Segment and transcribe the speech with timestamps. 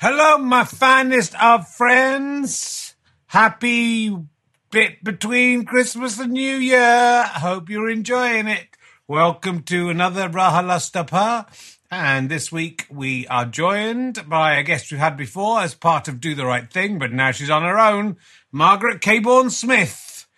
[0.00, 2.94] Hello, my finest of friends.
[3.26, 4.16] Happy
[4.70, 7.24] bit between Christmas and New Year.
[7.24, 8.68] Hope you're enjoying it.
[9.08, 11.46] Welcome to another RHLSTP.
[11.90, 16.20] And this week we are joined by a guest we've had before as part of
[16.20, 18.18] Do the Right Thing, but now she's on her own,
[18.52, 20.28] Margaret Cabourn-Smith.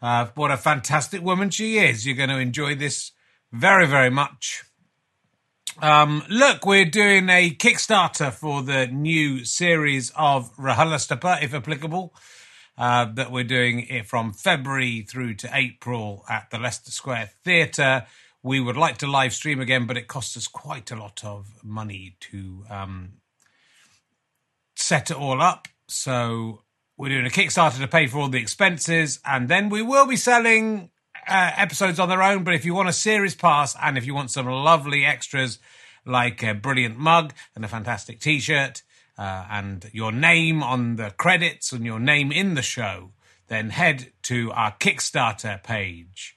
[0.00, 2.06] Uh, what a fantastic woman she is.
[2.06, 3.12] You're going to enjoy this
[3.52, 4.64] very, very much.
[5.80, 12.14] Um, look, we're doing a Kickstarter for the new series of RHLSTP, if applicable,
[12.76, 18.06] uh, that we're doing it from February through to April at the Leicester Square Theatre.
[18.42, 21.64] We would like to live stream again, but it costs us quite a lot of
[21.64, 23.12] money to um,
[24.76, 25.68] set it all up.
[25.88, 26.62] So
[26.98, 30.16] we're doing a Kickstarter to pay for all the expenses, and then we will be
[30.16, 30.90] selling
[31.28, 32.44] uh, episodes on their own.
[32.44, 35.58] But if you want a series pass and if you want some lovely extras
[36.04, 38.82] like a brilliant mug and a fantastic t shirt
[39.18, 43.12] uh, and your name on the credits and your name in the show,
[43.48, 46.36] then head to our Kickstarter page.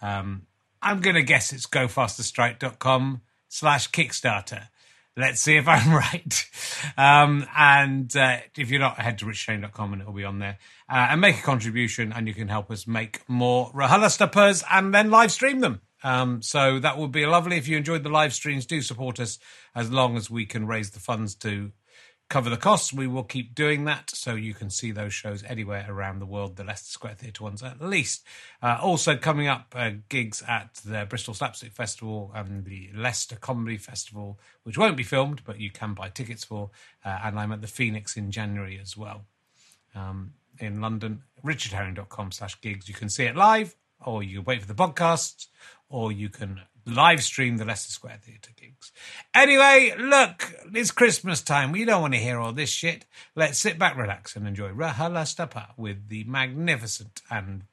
[0.00, 0.46] Um,
[0.80, 4.68] I'm going to guess it's gofasterstripe.com slash Kickstarter.
[5.16, 6.50] Let's see if I'm right.
[6.96, 10.58] Um, and uh, if you're not, head to richshane.com and it'll be on there.
[10.88, 15.10] Uh, and make a contribution and you can help us make more RHLSTPs and then
[15.10, 15.80] live stream them.
[16.04, 17.56] Um, so that would be lovely.
[17.56, 19.38] If you enjoyed the live streams, do support us
[19.74, 21.70] as long as we can raise the funds to
[22.32, 22.94] cover the costs.
[22.94, 26.56] We will keep doing that so you can see those shows anywhere around the world,
[26.56, 28.24] the Leicester Square Theatre ones at least.
[28.62, 33.76] Uh, also, coming up, uh, gigs at the Bristol Slapstick Festival and the Leicester Comedy
[33.76, 36.70] Festival, which won't be filmed, but you can buy tickets for.
[37.04, 39.26] Uh, and I'm at the Phoenix in January as well.
[39.94, 42.88] Um, in London, richardherring.com slash gigs.
[42.88, 45.48] You can see it live, or you wait for the podcast,
[45.90, 48.92] or you can live stream the Leicester Square Theatre gigs.
[49.34, 51.72] Anyway, look, it's Christmas time.
[51.72, 53.06] We don't want to hear all this shit.
[53.34, 57.64] Let's sit back, relax, and enjoy RHLSTP with the magnificent and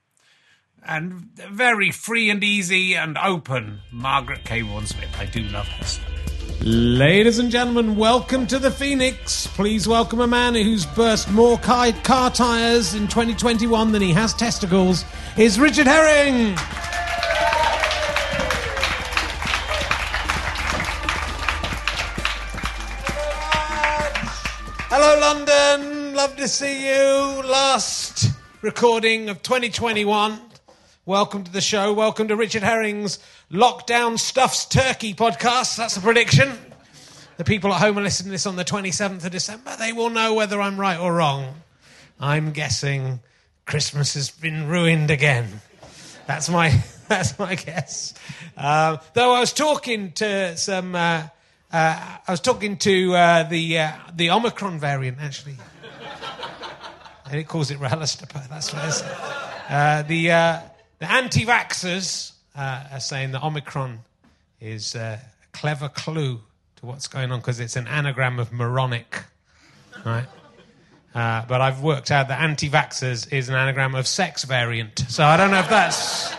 [0.86, 5.10] and very free and easy and open Margaret Cabourn-Smith.
[5.20, 6.10] I do love her stuff.
[6.62, 9.48] Ladies and gentlemen, welcome to the Phoenix.
[9.48, 14.34] Please welcome a man who's burst more car, car tires in 2021 than he has
[14.34, 15.06] testicles.
[15.38, 16.58] Is Richard Herring.
[26.50, 27.44] You.
[27.46, 28.32] Last
[28.64, 30.42] recording of 2021
[31.10, 31.94] Welcome to the show.
[31.94, 33.18] Welcome to Richard Herring's
[33.52, 35.76] Lockdown Stuffs Turkey podcast.
[35.76, 36.52] That's a prediction.
[37.38, 39.76] The people at home are listening to this on the 27th of December.
[39.80, 41.56] They will know whether I'm right or wrong.
[42.20, 43.22] I'm guessing
[43.66, 45.62] Christmas has been ruined again.
[46.28, 46.70] That's my
[47.08, 48.14] that's my guess.
[48.56, 51.24] Uh, though I was talking to some, uh,
[51.72, 55.56] uh, I was talking to uh, the uh, the Omicron variant actually,
[57.30, 58.50] and it calls it RHLSTP.
[58.50, 59.02] That's what it is.
[59.70, 60.28] Uh, the
[61.00, 64.00] the anti-vaxxers are saying that Omicron
[64.60, 65.20] is a
[65.54, 66.40] clever clue
[66.78, 69.24] to what's going on because it's an anagram of moronic,
[70.06, 70.26] right?
[71.14, 75.00] Uh, but I've worked out that anti vaxxers is an anagram of sex variant.
[75.10, 76.34] So I don't know if that's.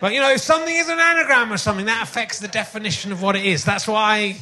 [0.00, 3.22] But you know, if something is an anagram or something, that affects the definition of
[3.22, 3.64] what it is.
[3.64, 4.36] That's why.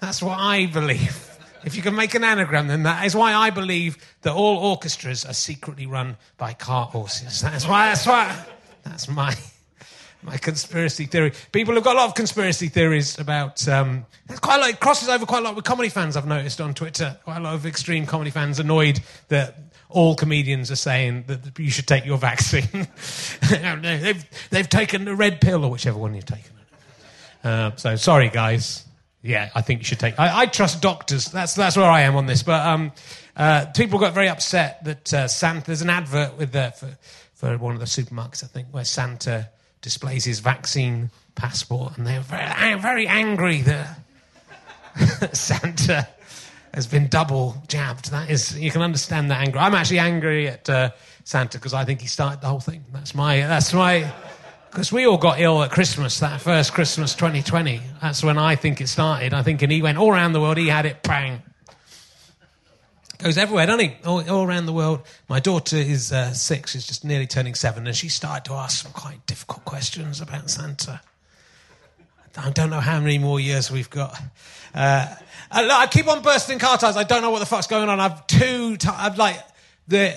[0.00, 1.31] That's what I believe.
[1.64, 5.24] If you can make an anagram, then that is why I believe that all orchestras
[5.24, 7.40] are secretly run by cart horses.
[7.40, 7.86] That's why.
[7.86, 8.46] That's why.
[8.84, 9.34] That's my
[10.22, 11.32] my conspiracy theory.
[11.50, 13.66] People have got a lot of conspiracy theories about.
[13.68, 14.06] Um,
[14.40, 14.70] quite a lot.
[14.70, 16.16] It crosses over quite a lot with comedy fans.
[16.16, 17.18] I've noticed on Twitter.
[17.24, 19.58] Quite a lot of extreme comedy fans annoyed that
[19.88, 22.68] all comedians are saying that you should take your vaccine.
[23.82, 26.52] they've they've taken the red pill or whichever one you've taken.
[27.44, 28.84] Uh, so sorry, guys.
[29.22, 30.18] Yeah, I think you should take.
[30.18, 31.26] I, I, trust doctors.
[31.26, 32.42] That's that's where I am on this.
[32.42, 32.92] But um,
[33.36, 35.66] uh, people got very upset that uh, Santa.
[35.66, 36.98] There's an advert with the, for
[37.34, 39.48] for one of the supermarkets, I think, where Santa
[39.80, 43.98] displays his vaccine passport, and they're very, very angry that
[45.32, 46.08] Santa
[46.72, 48.10] has been double jabbed.
[48.12, 49.58] That is, you can understand that anger.
[49.58, 50.90] I'm actually angry at uh,
[51.24, 52.84] Santa because I think he started the whole thing.
[52.92, 54.10] That's my, that's my,
[54.72, 57.80] because we all got ill at Christmas, that first Christmas 2020.
[58.00, 59.34] That's when I think it started.
[59.34, 60.56] I think, and he went all around the world.
[60.56, 61.42] He had it, bang
[63.22, 63.96] goes everywhere, doesn't he?
[64.04, 65.02] All, all around the world.
[65.28, 68.82] My daughter is uh, six, she's just nearly turning seven, and she started to ask
[68.82, 71.00] some quite difficult questions about Santa.
[72.36, 74.18] I don't know how many more years we've got.
[74.74, 75.14] Uh,
[75.50, 76.96] I keep on bursting car tires.
[76.96, 78.00] I don't know what the fuck's going on.
[78.00, 78.78] I've two.
[78.78, 79.38] T- I've like
[79.92, 80.14] the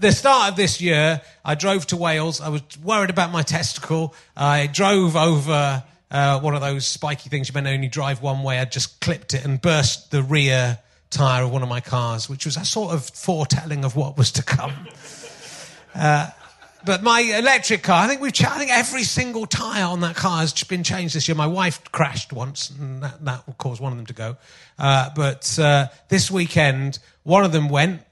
[0.00, 1.20] the start of this year.
[1.44, 2.40] I drove to Wales.
[2.40, 4.14] I was worried about my testicle.
[4.36, 8.58] I drove over uh, one of those spiky things you meant only drive one way.
[8.58, 10.78] I just clipped it and burst the rear
[11.10, 14.32] tyre of one of my cars, which was a sort of foretelling of what was
[14.32, 14.72] to come.
[15.96, 16.28] Uh,
[16.84, 20.16] but my electric car, I think we've, ch- I think every single tyre on that
[20.16, 21.36] car has been changed this year.
[21.36, 24.36] My wife crashed once, and that, that caused one of them to go.
[24.76, 28.02] Uh, but uh, this weekend, one of them went,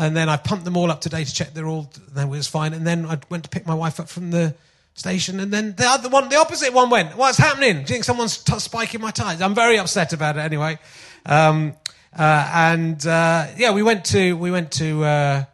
[0.00, 2.72] and then I pumped them all up today to check they're all, they was fine.
[2.72, 4.54] And then I went to pick my wife up from the
[4.94, 7.16] station, and then the other one, the opposite one went.
[7.18, 7.74] What's happening?
[7.74, 9.42] Do you think someone's t- spiking my tyres?
[9.42, 10.78] I'm very upset about it anyway.
[11.26, 11.74] Um,
[12.18, 15.44] uh, and uh, yeah, we went to we went to uh,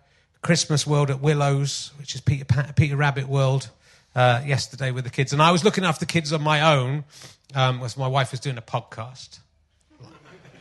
[0.43, 2.45] Christmas World at Willows, which is Peter
[2.77, 3.69] Peter Rabbit World,
[4.15, 5.33] uh, yesterday with the kids.
[5.33, 7.03] And I was looking after the kids on my own,
[7.57, 9.41] um, as my wife was doing a podcast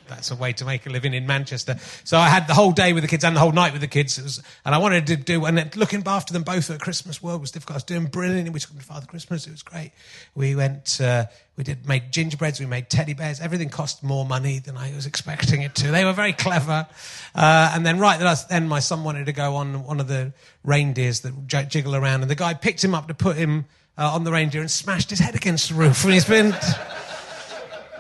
[0.08, 1.78] that's a way to make a living in Manchester.
[2.04, 3.88] So I had the whole day with the kids and the whole night with the
[3.88, 4.22] kids.
[4.22, 7.52] Was, and I wanted to do, and looking after them both at Christmas World was
[7.52, 7.76] difficult.
[7.76, 8.52] I was doing brilliant.
[8.52, 9.48] We took them to Father Christmas.
[9.48, 9.92] It was great.
[10.36, 11.26] We went, uh,
[11.58, 12.60] we did make gingerbreads.
[12.60, 13.40] We made teddy bears.
[13.40, 15.92] Everything cost more money than I was expecting it to.
[15.92, 16.88] They were very clever.
[17.34, 18.20] Uh, and then right
[18.50, 22.22] then my son wanted to go on one of the reindeers that jiggle around.
[22.22, 23.66] And the guy picked him up to put him
[23.98, 26.04] uh, on the reindeer and smashed his head against the roof.
[26.04, 26.54] And he's been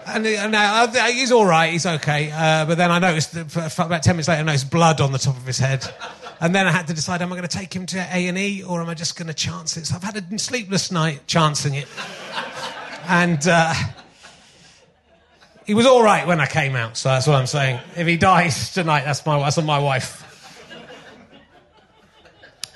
[0.05, 2.31] and, and uh, he's all right, he's okay.
[2.31, 5.17] Uh, but then I noticed that about ten minutes later, I noticed blood on the
[5.17, 5.85] top of his head,
[6.39, 8.37] and then I had to decide: am I going to take him to A and
[8.37, 9.85] E, or am I just going to chance it?
[9.87, 11.87] So I've had a sleepless night chancing it,
[13.07, 13.73] and uh,
[15.65, 16.97] he was all right when I came out.
[16.97, 17.79] So that's what I'm saying.
[17.95, 20.21] If he dies tonight, that's my that's on my wife.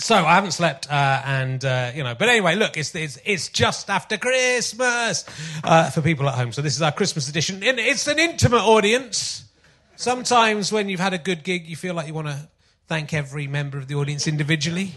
[0.01, 2.15] So I haven't slept, uh, and uh, you know.
[2.15, 5.25] But anyway, look, it's it's, it's just after Christmas
[5.61, 6.53] uh, for people at home.
[6.53, 7.59] So this is our Christmas edition.
[7.61, 9.43] It's an intimate audience.
[9.97, 12.47] Sometimes when you've had a good gig, you feel like you want to
[12.87, 14.95] thank every member of the audience individually.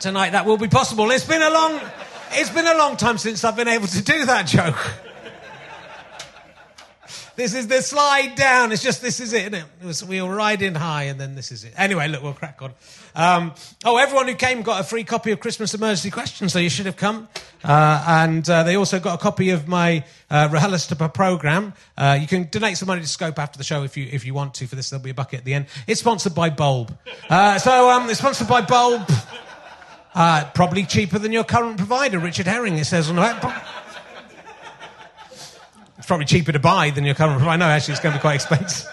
[0.00, 1.10] Tonight that will be possible.
[1.10, 1.78] It's been a long,
[2.32, 4.78] it's been a long time since I've been able to do that joke.
[7.34, 8.72] This is the slide down.
[8.72, 9.64] It's just this is it, it?
[9.80, 11.72] it was, we were riding high, and then this is it.
[11.78, 12.72] Anyway, look, we'll crack on.
[13.14, 16.68] Um, oh, everyone who came got a free copy of Christmas Emergency Questions, so you
[16.68, 17.28] should have come.
[17.64, 21.72] Uh, and uh, they also got a copy of my uh, RHLSTP program.
[21.96, 24.34] Uh, you can donate some money to Scope after the show if you if you
[24.34, 24.66] want to.
[24.66, 25.66] For this, there'll be a bucket at the end.
[25.86, 26.96] It's sponsored by Bulb.
[27.30, 29.10] Uh, so um, it's sponsored by Bulb.
[30.14, 32.76] Uh, probably cheaper than your current provider, Richard Herring.
[32.76, 33.18] It says on.
[33.18, 33.81] It's
[36.12, 37.50] probably cheaper to buy than your current provider.
[37.50, 38.86] I know actually it's going to be quite expensive.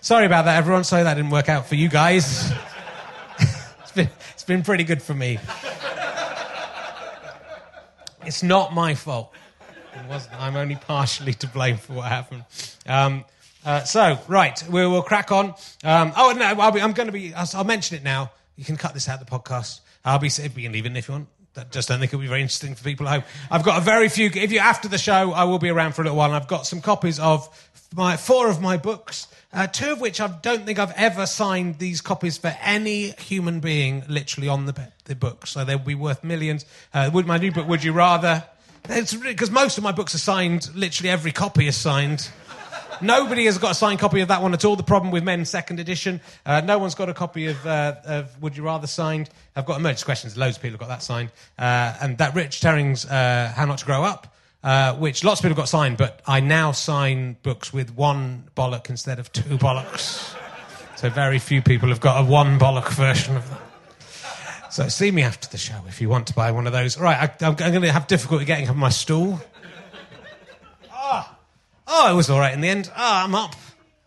[0.00, 0.82] Sorry about that, everyone.
[0.82, 2.50] Sorry that didn't work out for you guys.
[3.38, 5.38] it's, been, it's been pretty good for me.
[8.26, 9.32] It's not my fault.
[10.40, 12.44] I'm only partially to blame for what happened.
[12.84, 13.24] Um,
[13.64, 15.54] uh, so, right, we will crack on.
[15.84, 18.32] Um, oh, no, I'll be, I'm going to be, I'll, I'll mention it now.
[18.56, 19.82] You can cut this out the podcast.
[20.04, 21.28] I'll be, we can leave it if you want.
[21.54, 23.30] That just don't think it'll be very interesting for people at home.
[23.50, 26.02] I've got a very few, if you, after the show, I will be around for
[26.02, 26.28] a little while.
[26.28, 27.48] And I've got some copies of
[27.94, 29.26] my, four of my books.
[29.52, 33.58] Uh, two of which I don't think I've ever signed these copies for any human
[33.58, 35.48] being, literally on the, the book.
[35.48, 36.64] So they'll be worth millions.
[36.94, 38.44] Uh, would my new book, Would You Rather?
[38.84, 42.30] Because most of my books are signed, literally every copy is signed.
[43.02, 44.76] Nobody has got a signed copy of that one at all.
[44.76, 48.42] The problem with Men's second edition, uh, no one's got a copy of, uh, of
[48.42, 49.30] Would You Rather signed.
[49.56, 50.36] I've got emergency questions.
[50.36, 53.78] Loads of people have got that signed, uh, and that Rich Herring's uh, How Not
[53.78, 55.96] to Grow Up, uh, which lots of people have got signed.
[55.96, 60.34] But I now sign books with one bollock instead of two bollocks.
[60.96, 63.60] So very few people have got a one bollock version of that.
[64.72, 66.98] So see me after the show if you want to buy one of those.
[66.98, 69.40] Right, I, I'm, I'm going to have difficulty getting up my stool.
[71.92, 72.88] Oh, it was all right in the end.
[72.94, 73.56] Ah, oh, I'm up.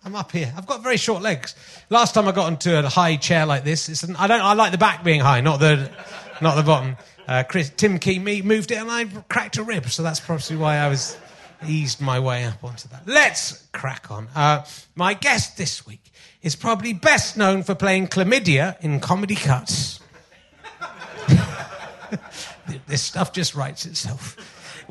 [0.05, 0.53] I'm up here.
[0.55, 1.53] I've got very short legs.
[1.89, 4.41] Last time I got into a high chair like this, it's an, I don't.
[4.41, 5.91] I like the back being high, not the,
[6.41, 6.95] not the bottom.
[7.27, 10.55] Uh, Chris, Tim Key me moved it, and I cracked a rib, so that's probably
[10.55, 11.17] why I was
[11.67, 13.03] eased my way up onto that.
[13.05, 14.29] Let's crack on.
[14.33, 16.11] Uh, my guest this week
[16.41, 19.99] is probably best known for playing chlamydia in comedy cuts.
[22.87, 24.37] this stuff just writes itself.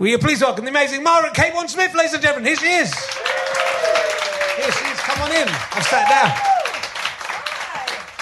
[0.03, 2.45] Will you please welcome the amazing Margaret Cabourn-Smith, ladies and gentlemen?
[2.45, 2.93] Here she is.
[2.93, 4.99] Here she is.
[4.99, 5.47] Come on in.
[5.47, 6.31] I've sat down.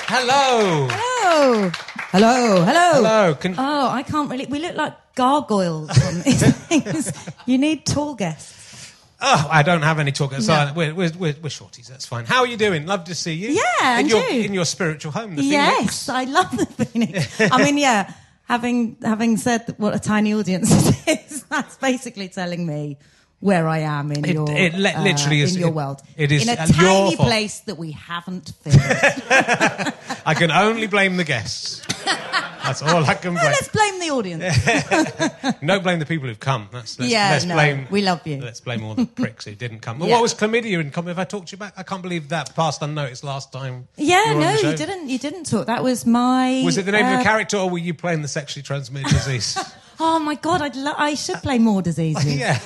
[0.06, 0.88] Hello.
[0.90, 1.70] Hello.
[2.10, 2.64] Hello.
[2.66, 2.92] Hello.
[2.92, 3.34] Hello.
[3.34, 3.54] Can...
[3.56, 4.44] Oh, I can't really.
[4.44, 7.30] We look like gargoyles on these things.
[7.46, 8.94] You need tall guests.
[9.18, 10.32] Oh, I don't have any talk.
[10.32, 10.72] No.
[10.76, 11.86] We're, we're, we're, shorties.
[11.86, 12.26] That's fine.
[12.26, 12.84] How are you doing?
[12.84, 13.58] Love to see you.
[13.80, 14.42] Yeah, in your, you.
[14.42, 16.08] In your spiritual home, the yes, Phoenix.
[16.10, 17.40] I love the Phoenix.
[17.50, 18.12] I mean, yeah,
[18.50, 20.70] having having said what a tiny audience
[21.06, 22.98] it is, that's basically telling me
[23.38, 26.02] where I am in it, your it uh, literally is, in your it, world.
[26.16, 28.76] It is in a tiny place that we haven't filled.
[30.26, 31.86] I can only blame the guests.
[32.62, 33.44] That's all I can blame.
[33.44, 35.62] No, let's blame the audience.
[35.62, 36.68] no, blame the people who've come.
[36.72, 37.86] That's, let's, yeah, let's no, blame.
[37.90, 38.40] We love you.
[38.40, 39.98] Let's blame all the pricks who didn't come.
[39.98, 40.16] Well, yeah.
[40.16, 41.10] What was chlamydia in comedy?
[41.10, 41.72] Have I talked to you about?
[41.76, 43.88] I can't believe that passed unnoticed last time.
[43.96, 45.08] Yeah, no, you didn't.
[45.08, 45.66] You didn't talk.
[45.66, 46.62] That was my.
[46.64, 49.10] Was it the name uh, of the character, or were you playing the sexually transmitted
[49.10, 49.58] disease?
[50.02, 52.34] Oh my god, I'd lo- I should play more diseases.
[52.34, 52.58] yeah.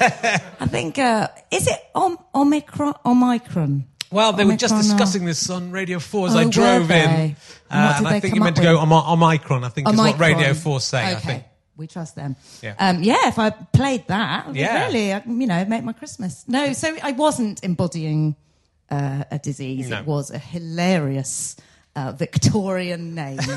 [0.60, 2.94] I think uh, is it om- Omicron?
[3.04, 3.86] Omicron.
[4.14, 7.10] Well, they Omicron were just discussing this on Radio 4 as oh, I drove in.
[7.10, 7.36] And,
[7.70, 10.06] uh, and I think you meant to go Om- Omicron, I think Omicron.
[10.06, 11.10] is what Radio 4 say, okay.
[11.10, 11.44] I think.
[11.76, 12.36] We trust them.
[12.62, 12.74] Yeah.
[12.78, 14.86] Um, yeah, if I played that, yeah.
[14.86, 16.44] really, you know, make my Christmas.
[16.46, 18.36] No, so I wasn't embodying
[18.90, 19.88] uh, a disease.
[19.88, 19.98] No.
[19.98, 21.56] It was a hilarious
[21.96, 23.38] uh, Victorian name.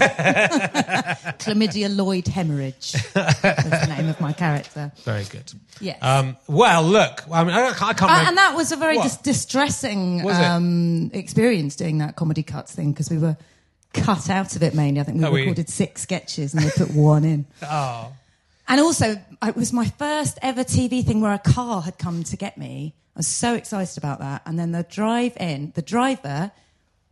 [1.39, 4.91] Chlamydia Lloyd Hemorrhage is the name of my character.
[5.03, 5.51] Very good.
[5.79, 5.98] Yes.
[6.01, 8.03] Um, well, look, I mean, I, I can't.
[8.03, 12.91] Uh, and that was a very dis- distressing um, experience doing that comedy cuts thing
[12.91, 13.38] because we were
[13.94, 15.01] cut out of it mainly.
[15.01, 17.46] I think we Oh, we- recorded six sketches and they put one in.
[17.63, 18.13] Oh.
[18.70, 22.36] And also, it was my first ever TV thing where a car had come to
[22.36, 22.94] get me.
[23.15, 24.41] I was so excited about that.
[24.46, 26.51] And then the drive in, the driver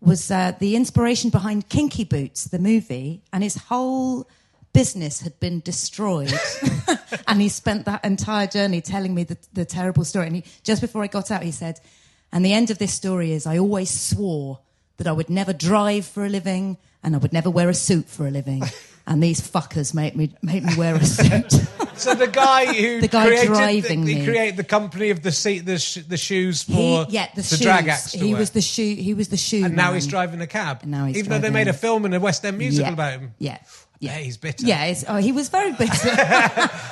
[0.05, 4.27] was uh, the inspiration behind Kinky Boots, the movie, and his whole
[4.71, 6.33] business had been destroyed.
[7.27, 10.27] and he spent that entire journey telling me the, the terrible story.
[10.27, 11.79] And he, just before I got out, he said,
[12.31, 14.59] and the end of this story is I always swore
[14.97, 18.07] that I would never drive for a living and I would never wear a suit
[18.07, 18.63] for a living.
[19.07, 21.53] And these fuckers make me make me wear a suit.
[21.97, 24.25] So the guy who The guy created driving the, he me.
[24.25, 27.47] created the company of the seat, the, sh- the shoes for he, yeah, the, the
[27.47, 27.59] shoes.
[27.61, 28.11] drag acts.
[28.11, 28.39] to He wear.
[28.39, 28.95] was the shoe.
[28.95, 29.63] He was the shoe.
[29.65, 29.93] and now man.
[29.95, 30.79] he's driving a cab.
[30.83, 32.57] And now he's even though they driving made a a- film and a West End
[32.57, 32.93] musical yeah.
[32.93, 33.33] about him.
[33.39, 33.57] Yeah.
[33.99, 34.65] Yeah, Yeah, he's bitter.
[34.67, 36.09] Yeah, it's, oh, he was very bitter.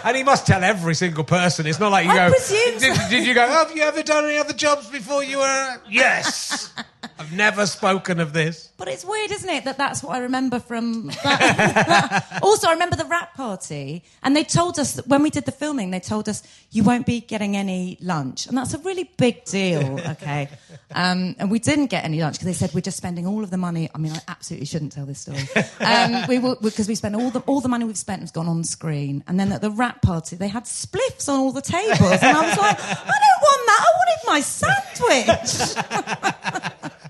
[0.06, 1.68] And he must tell every single person.
[1.68, 2.34] It's not like you I go.
[2.34, 2.94] presume so.
[2.94, 3.44] Did, did you go?
[3.46, 5.82] "Oh, have you ever done any other jobs before you were?
[5.90, 6.74] Yes.
[7.20, 8.70] I've never spoken of this.
[8.78, 12.40] but it's weird, isn't it, that that's what I remember from that.
[12.42, 15.52] also, I remember the rap party, and they told us that when we did the
[15.52, 16.42] filming, they told us
[16.72, 20.00] you won't be getting any lunch, and that's a really big deal.
[20.14, 20.48] Okay,
[20.94, 23.50] um, and we didn't get any lunch because they said we're just spending all of
[23.50, 23.90] the money.
[23.96, 25.40] I mean, I absolutely shouldn't tell this story.
[25.80, 28.64] Um, we because we spent all the all the money we've spent has gone on
[28.64, 32.38] screen, and then at the rap party they had spliffs on all the tables, and
[32.38, 33.86] I was like, I don't want that.
[33.88, 36.94] I wanted my sandwich.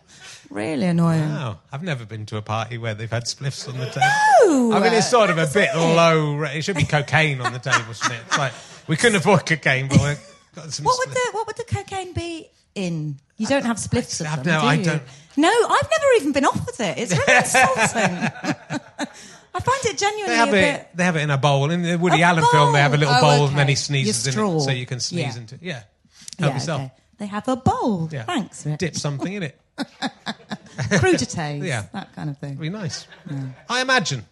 [0.53, 1.31] really annoying.
[1.72, 4.69] I've never been to a party where they've had spliffs on the table.
[4.69, 5.77] No, I mean, it's sort of a bit it.
[5.77, 6.36] low.
[6.36, 8.24] ra- It should be cocaine on the table, shouldn't it?
[8.27, 8.53] It's like
[8.88, 10.13] we couldn't afford cocaine, but we
[10.55, 10.86] got some.
[10.86, 13.17] What would the what would the cocaine be in?
[13.38, 14.86] You don't have spliffs of I- them, no, do I you?
[14.86, 15.03] don't.
[15.36, 16.98] No, I've never even been offered it.
[17.00, 18.69] It's really insulting.
[19.55, 20.62] I find it genuinely They have a it.
[20.77, 20.88] bit.
[20.95, 21.69] They have it in a bowl.
[21.72, 23.38] In the Woody A Allen film, they have a little bowl.
[23.39, 25.41] bowl, and then he sneezes Your in it, so you can sneeze Yeah.
[25.41, 25.57] into.
[25.62, 25.83] Yeah, help
[26.39, 26.81] Yeah, yourself.
[26.81, 26.91] okay.
[27.17, 28.10] They have a bowl.
[28.12, 28.79] Yeah, Thanks, Rich.
[28.79, 29.60] Dip something in it.
[30.77, 31.63] Crudités.
[31.65, 31.86] Yeah.
[31.93, 32.55] That kind of thing.
[32.55, 33.08] Be nice.
[33.70, 34.25] I imagine.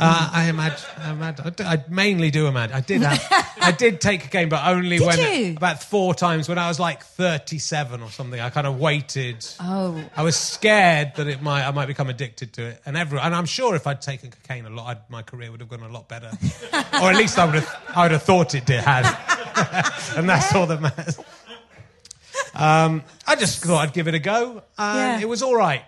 [0.00, 0.88] Uh, I imagine.
[0.98, 1.46] I imagine.
[1.46, 2.76] I, d- I mainly do imagine.
[2.76, 3.02] I did.
[3.02, 5.56] Have, I did take a game, but only Did when you?
[5.56, 8.38] about four times when I was like thirty-seven or something.
[8.38, 9.44] I kind of waited.
[9.58, 10.00] Oh.
[10.16, 11.66] I was scared that it might.
[11.66, 13.18] I might become addicted to it, and every.
[13.18, 15.82] And I'm sure if I'd taken cocaine a lot, I'd, my career would have gone
[15.82, 16.30] a lot better,
[17.02, 17.82] or at least I would have.
[17.96, 19.04] I would have thought it did had,
[20.16, 21.18] and that's all that matters.
[22.58, 25.20] Um, I just thought I'd give it a go, and Yeah.
[25.20, 25.82] it was all right.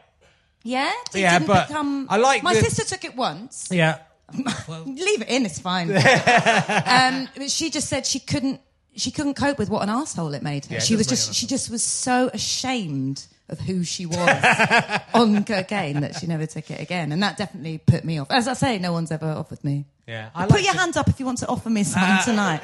[0.62, 0.92] Yeah?
[1.14, 2.06] It Yeah, but become...
[2.10, 3.68] I like My the- sister took it once.
[3.70, 3.98] Yeah.
[4.86, 5.90] Leave it in, it's fine.
[5.96, 8.60] um, but she just said she couldn't
[8.96, 10.74] she couldn't cope with what an asshole it made her.
[10.74, 14.18] Yeah, she was just she just was so ashamed of who she was
[15.14, 17.10] on cocaine that she never took it again.
[17.10, 18.30] And that definitely put me off.
[18.30, 19.86] As I say, no one's ever offered me.
[20.06, 22.18] Yeah, I Put like your to- hand up if you want to offer me some
[22.24, 22.60] tonight.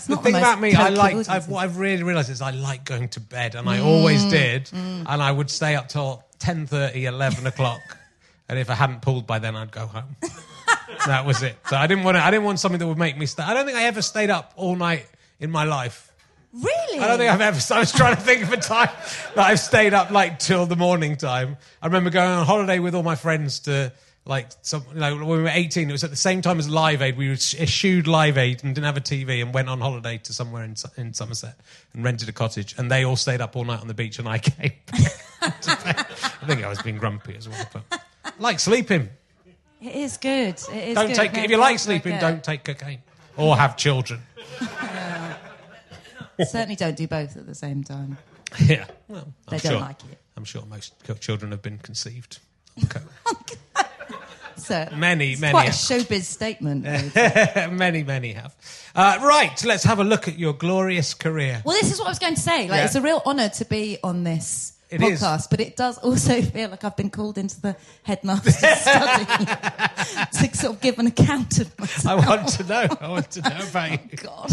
[0.00, 1.28] It's The thing most about me, I like.
[1.28, 1.62] I've, what?
[1.62, 4.70] I've really realised is I like going to bed, and I always did.
[4.72, 7.80] And I would stay up till 10.30, 11 o'clock,
[8.48, 10.16] and if I hadn't pulled by then, I'd go home.
[11.06, 11.56] that was it.
[11.68, 12.16] So I didn't want.
[12.16, 13.42] To, I didn't want something that would make me stay.
[13.42, 15.06] I don't think I ever stayed up all night
[15.38, 16.10] in my life.
[16.52, 16.98] Really?
[16.98, 17.60] I don't think I've ever.
[17.74, 18.90] I was trying to think of a time
[19.34, 21.56] that I've stayed up like till the morning time.
[21.82, 23.92] I remember going on holiday with all my friends to
[24.24, 24.84] like some.
[24.94, 27.16] You know, when we were eighteen, it was at the same time as Live Aid.
[27.16, 30.64] We eschewed Live Aid and didn't have a TV and went on holiday to somewhere
[30.64, 31.58] in in Somerset
[31.94, 32.74] and rented a cottage.
[32.78, 34.72] And they all stayed up all night on the beach, and I came.
[35.42, 35.50] I
[36.46, 38.02] think I was being grumpy as well, but
[38.38, 39.08] like sleeping.
[39.80, 40.56] It is good.
[40.72, 41.16] It is Don't good.
[41.16, 42.98] take No, if you like sleeping, don't take cocaine
[43.38, 44.20] or have children.
[46.38, 48.18] Certainly don't do both at the same time.
[48.58, 50.18] Yeah, well, I'm They don't sure, like it.
[50.36, 52.40] I'm sure most children have been conceived.
[52.82, 53.00] Okay.
[54.68, 56.82] Many, it's many quite a showbiz statement.
[57.72, 58.54] many, many have.
[58.94, 61.62] Uh, right, let's have a look at your glorious career.
[61.64, 62.68] Well, this is what I was going to say.
[62.68, 62.84] Like, Yeah.
[62.86, 65.20] it's a real honour to be on this It is.
[65.22, 69.24] podcast, but it does also feel like I've been called into the headmaster's study
[70.50, 71.72] to sort of give an account of
[72.06, 72.86] I want to know.
[73.00, 74.16] I want to know about you.
[74.18, 74.50] God.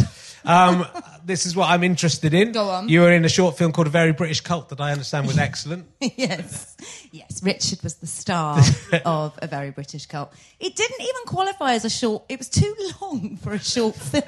[0.48, 0.86] Um,
[1.26, 2.54] this is what I'm interested in.
[2.54, 2.88] Go on.
[2.90, 5.38] You were in a short film called A Very British Cult that I understand was
[5.38, 5.86] excellent.
[6.02, 6.76] yes,
[7.12, 7.42] yes.
[7.44, 8.60] Richard was the star
[9.06, 10.32] of a very British cult.
[10.60, 12.24] It didn't even qualify as a short.
[12.30, 14.24] It was too long for a short film.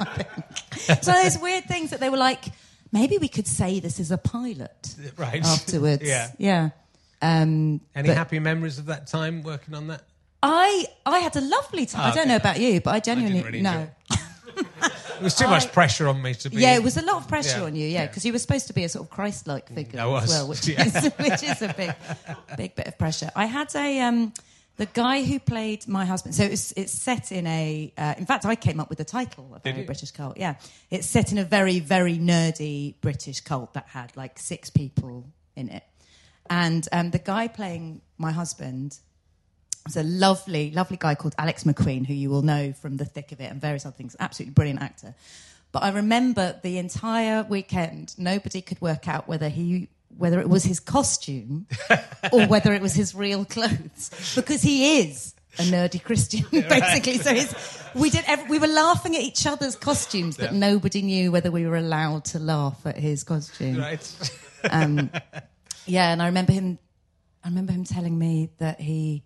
[0.00, 1.02] I think.
[1.04, 2.44] So there's weird things that they were like.
[2.92, 5.44] Maybe we could say this is a pilot Right.
[5.44, 6.02] afterwards.
[6.04, 6.32] Yeah.
[6.38, 6.70] yeah.
[7.22, 10.02] Um, Any but happy memories of that time working on that?
[10.42, 12.00] I I had a lovely time.
[12.06, 12.28] I Oh, don't okay.
[12.30, 13.88] know about you, but I genuinely really no.
[15.20, 16.56] It was too much pressure on me to be.
[16.56, 17.64] Yeah, it was a lot of pressure Yeah.
[17.64, 17.86] on you.
[17.86, 18.06] Yeah, Yeah.
[18.06, 20.66] because you were supposed to be a sort of Christ-like figure was, as well, which
[20.68, 20.84] yeah.
[20.84, 21.94] is which is a big,
[22.56, 23.30] big bit of pressure.
[23.36, 24.32] I had a um,
[24.76, 26.34] the guy who played my husband.
[26.34, 27.92] So it's it's set in a.
[27.98, 29.84] Uh, in fact, I came up with the title of a?
[29.84, 30.38] British cult.
[30.38, 30.54] Yeah,
[30.90, 35.68] it's set in a very very nerdy British cult that had like six people in
[35.68, 35.84] it,
[36.48, 38.98] and um, the guy playing my husband
[39.86, 43.32] was a lovely, lovely guy called Alex McQueen, who you will know from The Thick
[43.32, 44.16] of It and various other things.
[44.20, 45.14] Absolutely brilliant actor.
[45.72, 49.88] But I remember the entire weekend, nobody could work out whether he
[50.18, 51.66] whether it was his costume
[52.32, 57.18] or whether it was his real clothes, because he is a nerdy Christian, basically.
[57.18, 57.54] So his,
[57.94, 58.24] we did.
[58.26, 60.58] Every, we were laughing at each other's costumes, but Yeah.
[60.58, 63.78] nobody knew whether we were allowed to laugh at his costume.
[63.78, 64.30] Right.
[64.68, 65.10] Um,
[65.86, 66.78] yeah, and I remember him.
[67.44, 69.22] I remember him telling me that he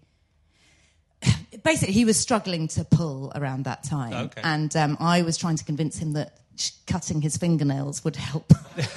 [1.64, 4.40] basically he was struggling to pull around that time, Okay.
[4.44, 8.53] and um, I was trying to convince him that sh- cutting his fingernails would help.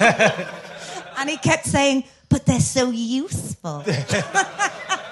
[1.18, 3.82] and he kept saying, "But they're so useful."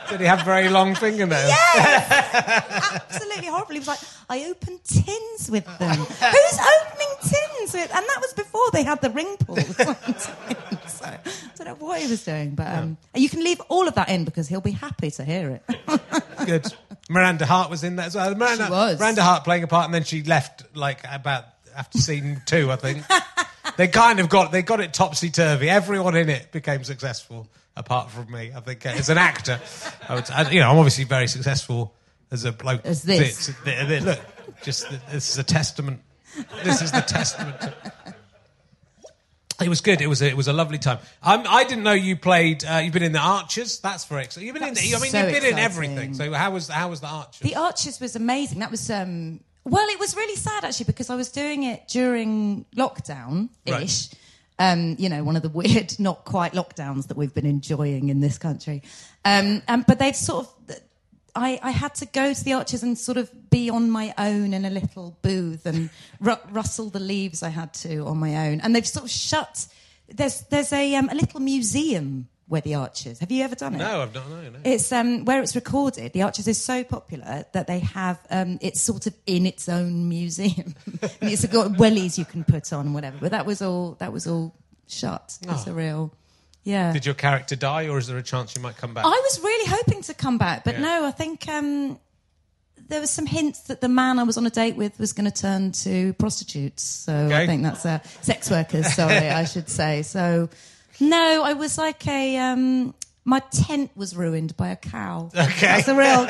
[0.08, 1.48] Did he have very long fingernails?
[1.48, 2.92] Yes!
[3.10, 3.72] Absolutely horrible.
[3.72, 3.98] He was like,
[4.30, 7.90] "I open tins with them." Who's opening tins with?
[7.92, 9.66] And that was before they had the ring pulls.
[9.76, 11.18] so I
[11.56, 14.24] don't know what he was doing, but um, you can leave all of that in
[14.24, 16.00] because he'll be happy to hear it.
[16.46, 16.72] Good.
[17.08, 18.34] Miranda Hart was in that as well.
[18.34, 18.98] Miranda, She was.
[18.98, 21.44] Miranda Hart playing a part, and then she left like about
[21.76, 23.04] after scene two, I think.
[23.76, 25.68] they kind of got they got it topsy turvy.
[25.68, 28.50] Everyone in it became successful, apart from me.
[28.54, 29.60] I think as an actor,
[30.08, 31.94] I would, I, you know, I'm obviously very successful
[32.30, 32.84] as a bloke.
[32.84, 33.46] As this.
[33.46, 34.20] Th- th- th- Look,
[34.62, 36.00] just this is a testament.
[36.64, 37.60] This is the testament.
[37.60, 37.74] To,
[39.60, 40.00] it was good.
[40.00, 40.98] It was a, it was a lovely time.
[41.22, 42.64] Um, I didn't know you played.
[42.64, 43.80] Uh, you've been in the Archers.
[43.80, 44.46] That's very exciting.
[44.46, 44.74] You've been in.
[44.74, 46.14] That's I mean, so you've been in everything.
[46.14, 47.40] So how was how was the Archers?
[47.40, 48.58] The Archers was amazing.
[48.58, 52.64] That was um, well, it was really sad actually because I was doing it during
[52.76, 53.72] lockdown ish.
[53.72, 54.08] Right.
[54.58, 58.20] Um, you know, one of the weird, not quite lockdowns that we've been enjoying in
[58.20, 58.82] this country.
[59.24, 60.80] Um, and, but they'd sort of.
[61.36, 64.54] I, I had to go to the Archers and sort of be on my own
[64.54, 68.60] in a little booth and ru- rustle the leaves I had to on my own.
[68.60, 69.66] And they've sort of shut.
[70.08, 73.18] There's there's a um, a little museum where the Archers.
[73.18, 73.78] Have you ever done it?
[73.78, 74.28] No, I've not.
[74.30, 74.58] No, no.
[74.64, 76.12] It's um, where it's recorded.
[76.12, 80.08] The Archers is so popular that they have um, it's sort of in its own
[80.08, 80.74] museum.
[81.20, 83.16] it's got wellies you can put on, and whatever.
[83.20, 83.96] But that was all.
[83.98, 84.54] That was all
[84.86, 85.36] shut.
[85.42, 85.70] It's Oh.
[85.72, 86.12] a real.
[86.66, 86.92] Yeah.
[86.92, 89.04] Did your character die, or is there a chance you might come back?
[89.04, 90.80] I was really hoping to come back, but Yeah.
[90.80, 91.06] no.
[91.06, 91.96] I think um,
[92.88, 95.30] there was some hints that the man I was on a date with was going
[95.30, 96.82] to turn to prostitutes.
[96.82, 97.42] So Okay.
[97.44, 98.92] I think that's uh, sex workers.
[98.94, 100.02] Sorry, I should say.
[100.02, 100.48] So
[100.98, 102.36] no, I was like a.
[102.38, 102.94] Um,
[103.28, 105.28] my tent was ruined by a cow.
[105.36, 105.66] Okay.
[105.66, 106.26] that's a real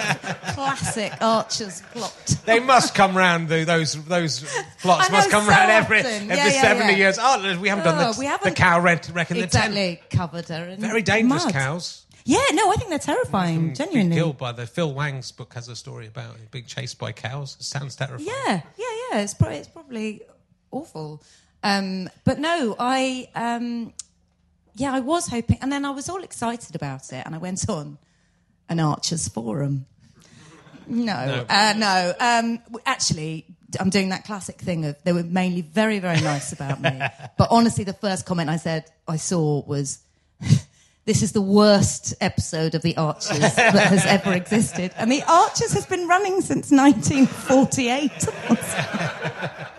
[0.54, 2.36] classic Archer's plot.
[2.46, 3.48] They must come round.
[3.48, 4.42] The, those those
[4.80, 6.12] plots I know, must come so round every often.
[6.30, 6.98] every Yeah, yeah, seventy yeah.
[6.98, 7.18] years.
[7.20, 9.74] Oh, we haven't done Oh, the, we haven't- cow rent wrecking the tent.
[9.76, 11.52] Exactly, covered her in Very dangerous mud.
[11.52, 12.02] cows.
[12.24, 13.60] Yeah, no, I think they're terrifying.
[13.60, 14.16] Being Genuinely.
[14.16, 17.56] killed by the Phil Wang's book has a story about it, being chased by cows.
[17.60, 18.26] It sounds terrifying.
[18.26, 19.18] Yeah, yeah, yeah.
[19.20, 20.22] It's probably it's probably
[20.72, 21.22] awful.
[21.62, 23.92] Um, but no, I um,
[24.76, 27.68] yeah, I was hoping, and then I was all excited about it, and I went
[27.68, 27.98] on
[28.68, 29.86] an Archers forum.
[30.86, 32.14] No, Uh, no.
[32.20, 33.44] Um, actually,
[33.80, 36.90] I'm doing that classic thing of they were mainly very, very nice about me.
[37.38, 39.98] but honestly, the first comment I said I saw was,
[41.04, 45.72] "This is the worst episode of The Archers that has ever existed." And The Archers
[45.72, 48.10] has been running since 1948.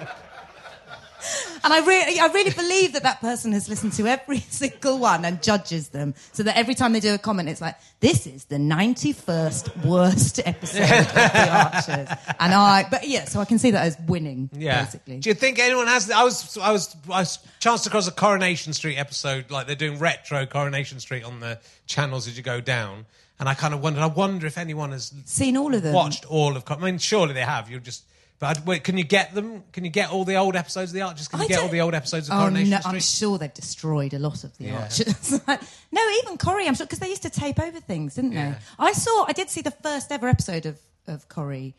[1.67, 5.25] And I really, I really believe that that person has listened to every single one
[5.25, 8.45] and judges them, so that every time they do a comment, it's like, "This is
[8.45, 13.71] the ninety-first worst episode of The Archers." And I, but yeah, so I can see
[13.71, 14.85] that as winning, Yeah.
[14.85, 15.17] basically.
[15.17, 16.09] Do you think anyone has?
[16.09, 19.99] I was I was I was chanced across a Coronation Street episode, like they're doing
[19.99, 23.05] retro Coronation Street on the channels as you go down,
[23.41, 24.03] and I kind of wondered.
[24.03, 25.93] I wonder if anyone has Seen all of them.
[25.93, 26.63] watched all of.
[26.71, 27.69] I mean, surely they have.
[27.69, 28.03] You just.
[28.39, 29.63] But wait, can you get them?
[29.71, 31.27] Can you get all the old episodes of the Archers?
[31.27, 32.93] Can you I get all the old episodes of Oh, Coronation no, Street?
[32.93, 34.81] I'm sure they've destroyed a lot of the Yeah.
[34.83, 35.31] Archers.
[35.91, 38.51] no, even Corrie, I'm sure, because they used to tape over things, didn't Yeah.
[38.51, 38.57] they?
[38.77, 41.73] I saw, I did see the first ever episode of, of Corrie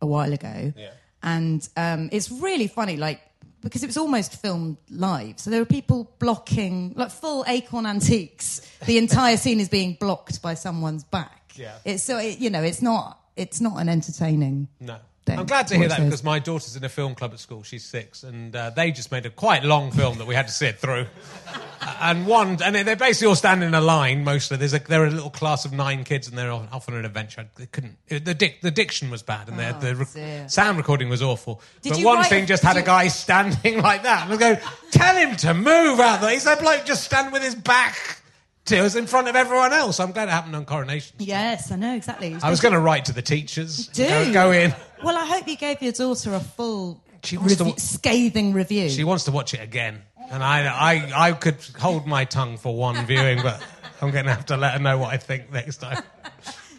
[0.00, 0.72] a while ago.
[0.76, 0.90] Yeah.
[1.22, 3.20] And um, it's really funny, like,
[3.62, 5.40] because it was almost filmed live.
[5.40, 8.60] So there were people blocking, like full Acorn Antiques.
[8.86, 11.54] The entire scene is being blocked by someone's back.
[11.56, 11.72] Yeah.
[11.84, 14.68] It's so, it, you know, it's not, it's not an entertaining.
[14.80, 14.98] No.
[15.26, 16.06] I'm glad to hear that those.
[16.06, 17.62] because my daughter's in a film club at school.
[17.62, 20.52] She's six, and uh, they just made a quite long film that we had to
[20.52, 21.06] sit through.
[22.00, 24.24] and one, and they're basically all standing in a line.
[24.24, 27.04] Mostly, there's a they're a little class of nine kids, and they're off on an
[27.04, 27.48] adventure.
[27.56, 27.96] They couldn't.
[28.08, 31.62] It, the dic, the diction was bad, and the, the re- sound recording was awful.
[31.82, 34.38] Did but one write- thing just had a guy standing like that, and I was
[34.38, 34.58] going,
[34.90, 38.20] "Tell him to move out there." He's that bloke just standing with his back
[38.66, 40.00] to us in front of everyone else.
[40.00, 41.16] I'm glad it happened on Coronation.
[41.18, 42.36] Yes, I know, exactly.
[42.42, 43.88] I was going to write to the teachers.
[43.88, 44.08] Do.
[44.08, 44.74] Go, go in.
[45.04, 48.52] Well, I hope you gave your daughter a full She wants to review- wa- scathing
[48.52, 48.88] review.
[48.90, 52.74] She wants to watch it again, and I, I, I could hold my tongue for
[52.76, 53.62] one viewing, but
[54.00, 56.02] I'm going to have to let her know what I think next time.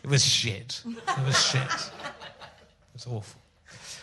[0.03, 0.81] It was shit.
[0.85, 1.61] It was shit.
[1.63, 3.41] It was awful.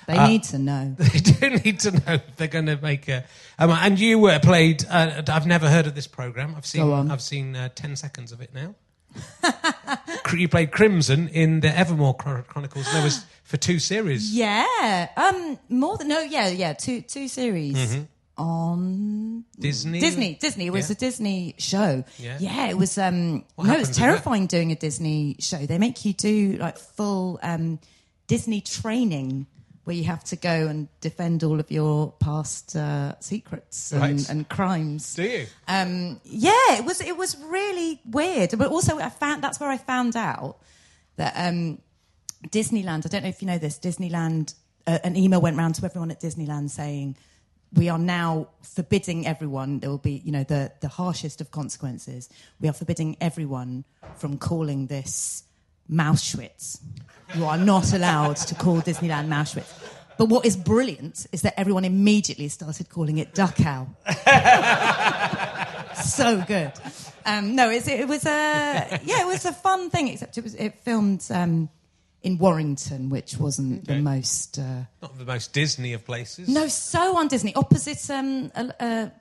[0.08, 0.96] they uh, need to know.
[0.98, 3.24] They do need to know they're going to make a.
[3.58, 4.84] Um, and you were played.
[4.90, 6.54] Uh, I've never heard of this program.
[6.56, 6.82] I've seen.
[6.84, 7.10] Go on.
[7.10, 8.74] I've seen uh, ten seconds of it now.
[10.38, 12.86] you played Crimson in the Evermore Chronicles.
[12.86, 14.34] And there was for two series.
[14.34, 18.02] Yeah, um, more than no, yeah, yeah, two two series Mm-hmm.
[18.38, 20.00] on Disney.
[20.00, 20.34] Disney.
[20.34, 20.66] Disney.
[20.66, 20.94] It was Yeah.
[20.94, 22.04] a Disney show.
[22.18, 22.68] Yeah.
[22.68, 22.98] it was.
[22.98, 24.08] Um, What no, happens it's in that?
[24.08, 25.64] terrifying doing a Disney show.
[25.66, 27.78] They make you do like full um,
[28.26, 29.46] Disney training.
[29.84, 34.28] Where you have to go and defend all of your past uh, secrets and, Right.
[34.30, 35.14] and crimes.
[35.16, 35.46] Do you?
[35.66, 38.56] Um, yeah, it was it was really weird.
[38.56, 40.58] But also, I found that's where I found out
[41.16, 41.78] that um,
[42.48, 43.06] Disneyland.
[43.06, 43.78] I don't know if you know this.
[43.80, 44.54] Disneyland.
[44.86, 47.16] Uh, an email went round to everyone at Disneyland saying,
[47.72, 49.80] "We are now forbidding everyone.
[49.80, 52.28] There will be, you know, the the harshest of consequences.
[52.60, 53.84] We are forbidding everyone
[54.16, 55.42] from calling this
[55.90, 56.78] Mauschwitz.
[57.34, 59.70] You are not allowed to call Disneyland Mauschwitz."
[60.18, 63.88] But what is brilliant is that everyone immediately started calling it Dachau
[66.04, 66.72] so good.
[67.24, 70.08] Um, no, it was a yeah, it was a fun thing.
[70.08, 71.68] Except it was it filmed um,
[72.22, 74.58] in Warrington, which wasn't the most.
[74.58, 76.48] Uh, Not the most Disney of places.
[76.48, 79.12] no, so on Disney, opposite um, a, a,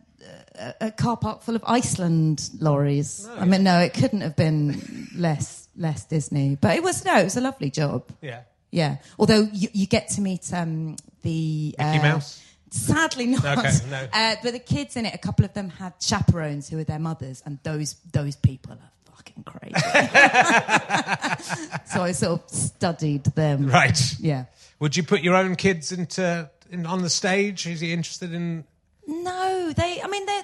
[0.55, 3.27] a, a car park full of Iceland lorries.
[3.37, 6.55] I mean, no, it couldn't have been less less Disney.
[6.55, 8.05] But it was no, it was a lovely job.
[8.21, 8.41] Yeah.
[8.71, 12.41] Yeah, although you, you get to meet um, the Mickey uh, Mouse?
[12.71, 13.57] Sadly not.
[13.57, 14.07] Okay, no.
[14.13, 16.99] Uh, but the kids in it, a couple of them had chaperones who were their
[16.99, 19.75] mothers, and those those people are fucking crazy.
[21.86, 23.67] so I sort of studied them.
[23.67, 23.99] Right.
[24.19, 24.45] Yeah.
[24.79, 27.67] Would you put your own kids into in, on the stage?
[27.67, 28.63] Is he interested in?
[29.05, 30.01] No, they.
[30.01, 30.41] I mean, they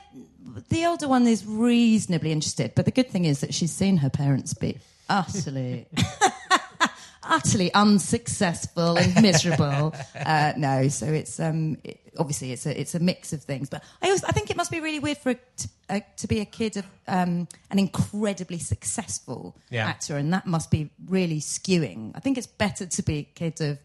[0.67, 4.09] the older one is reasonably interested, but the good thing is that she's seen her
[4.09, 5.87] parents be utterly,
[7.23, 9.93] utterly unsuccessful and miserable.
[10.15, 13.69] Uh, no, so it's um, it, obviously it's a it's a mix of things.
[13.69, 16.27] But I always, I think it must be really weird for a, to, uh, to
[16.27, 19.87] be a kid of um, an incredibly successful Yeah.
[19.87, 22.11] actor, and that must be really skewing.
[22.15, 23.77] I think it's better to be a kid of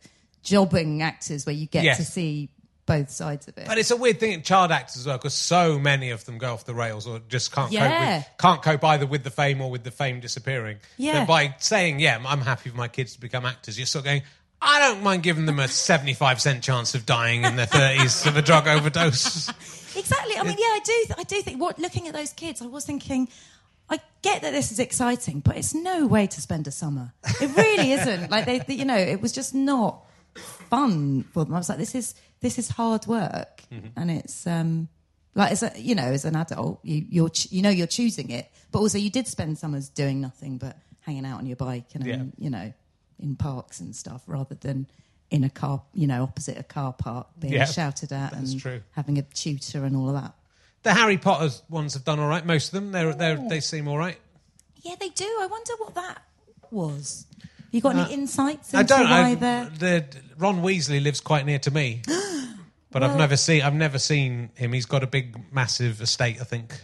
[0.42, 1.96] jobbing actors where you get Yes.
[1.98, 2.48] to see
[3.00, 3.66] both sides of it.
[3.66, 6.38] But it's a weird thing in child actors as well, because so many of them
[6.38, 9.60] go off the rails or just can't cope with, can't cope either with the fame
[9.60, 10.78] or with the fame disappearing.
[10.96, 11.24] Yeah.
[11.24, 14.22] By saying, "Yeah, I'm happy for my kids to become actors," you're sort of going.
[14.64, 18.36] I don't mind giving them a 75 cent chance of dying in their 30s of
[18.36, 19.50] a drug overdose.
[19.94, 20.38] Exactly.
[20.38, 21.14] I mean, yeah, I do.
[21.18, 21.60] I do think.
[21.60, 23.28] What looking at those kids, I was thinking.
[23.90, 27.12] I get that this is exciting, but it's no way to spend a summer.
[27.42, 28.30] It really isn't.
[28.30, 30.02] Like they, they- you know, it was just not
[30.70, 31.54] fun for them.
[31.54, 33.62] I was like, this is this is hard work,
[33.96, 34.88] and it's um
[35.34, 38.30] like as a you know as an adult, you you're ch- you know you're choosing
[38.30, 41.86] it, but also you did spend summers doing nothing but hanging out on your bike
[41.94, 42.22] and Yeah.
[42.38, 42.72] you know
[43.18, 44.86] in parks and stuff rather than
[45.30, 48.60] in a car, you know, opposite a car park being Yeah, shouted at that's and
[48.60, 48.82] true.
[48.90, 50.34] having a tutor and all of that.
[50.82, 52.44] The Harry Potter ones have done all right.
[52.44, 54.18] Most of them, they're, they're, they seem all right.
[54.82, 55.24] Yeah, they do.
[55.24, 56.22] I wonder what that
[56.70, 57.26] was.
[57.70, 59.08] You got any insights Uh, I into don't.
[59.10, 59.64] why I, they're?
[59.78, 60.06] the
[60.42, 62.02] Ron Weasley lives quite near to me,
[62.90, 63.62] but I've never seen.
[63.62, 64.72] I've never seen him.
[64.72, 66.38] He's got a big, massive estate.
[66.40, 66.74] I think.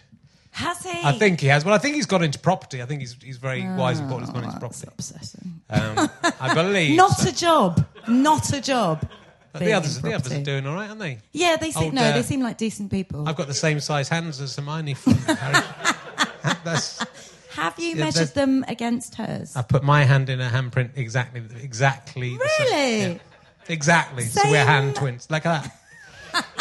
[0.53, 0.99] Has he?
[1.05, 1.65] I think he has.
[1.65, 2.83] Well, I think he's got into property.
[2.83, 4.89] I think he's he's very wise and He's gone into property.
[4.89, 5.61] obsessing.
[5.71, 6.09] Um,
[6.41, 6.97] I believe.
[6.97, 7.85] Not a job.
[8.09, 9.09] Not a job.
[9.53, 10.45] But being the others, in the others are property.
[10.45, 11.19] doing all right, aren't they?
[11.33, 13.27] Yeah, they seem Old, no, uh, they seem like decent people.
[13.29, 15.65] I've got the same size hands as Hermione from Harry.
[16.65, 17.03] That's,
[17.53, 19.57] Have you Yeah, measured there's- them against hers?
[19.57, 22.37] I put my hand in a handprint exactly, exactly.
[22.37, 22.67] the same.
[22.69, 23.01] Really?
[23.15, 23.19] Yeah.
[23.69, 24.25] Exactly.
[24.25, 25.31] So we're hand twins.
[25.31, 25.73] Like that.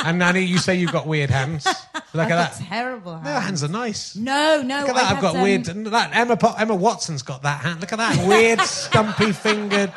[0.04, 1.66] and Nanny, you say you've got weird hands.
[2.14, 2.54] Look at that.
[2.66, 3.26] terrible hands.
[3.26, 4.16] Their hands are nice.
[4.16, 4.80] No, no.
[4.82, 5.12] Look at that.
[5.12, 5.66] I I've got um, weird.
[5.66, 7.82] That Emma Po- Emma Watson's got that hand.
[7.82, 9.92] Look at that weird, stumpy fingered.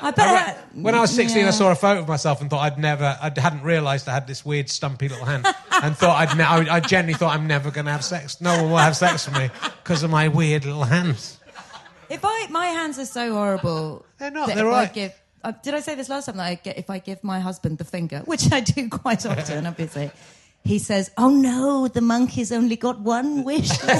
[0.00, 0.66] I bet.
[0.74, 1.48] When I was 16, yeah.
[1.48, 4.26] I saw a photo of myself and thought I'd never, I hadn't realised I had
[4.26, 7.70] this weird, stumpy little hand, and thought I'd, ne- I, I genuinely thought I'm never
[7.70, 8.40] going to have sex.
[8.40, 9.50] No one will have sex with me
[9.82, 11.38] because of my weird little hands.
[12.10, 14.04] If I, my hands are so horrible.
[14.18, 14.90] They're not, they're right.
[14.90, 17.22] I give, uh, did I say this last time that I get if I give
[17.22, 20.10] my husband the finger, which I do quite often, obviously.
[20.64, 23.98] He says, "Oh no, the monkey's only got one wish." like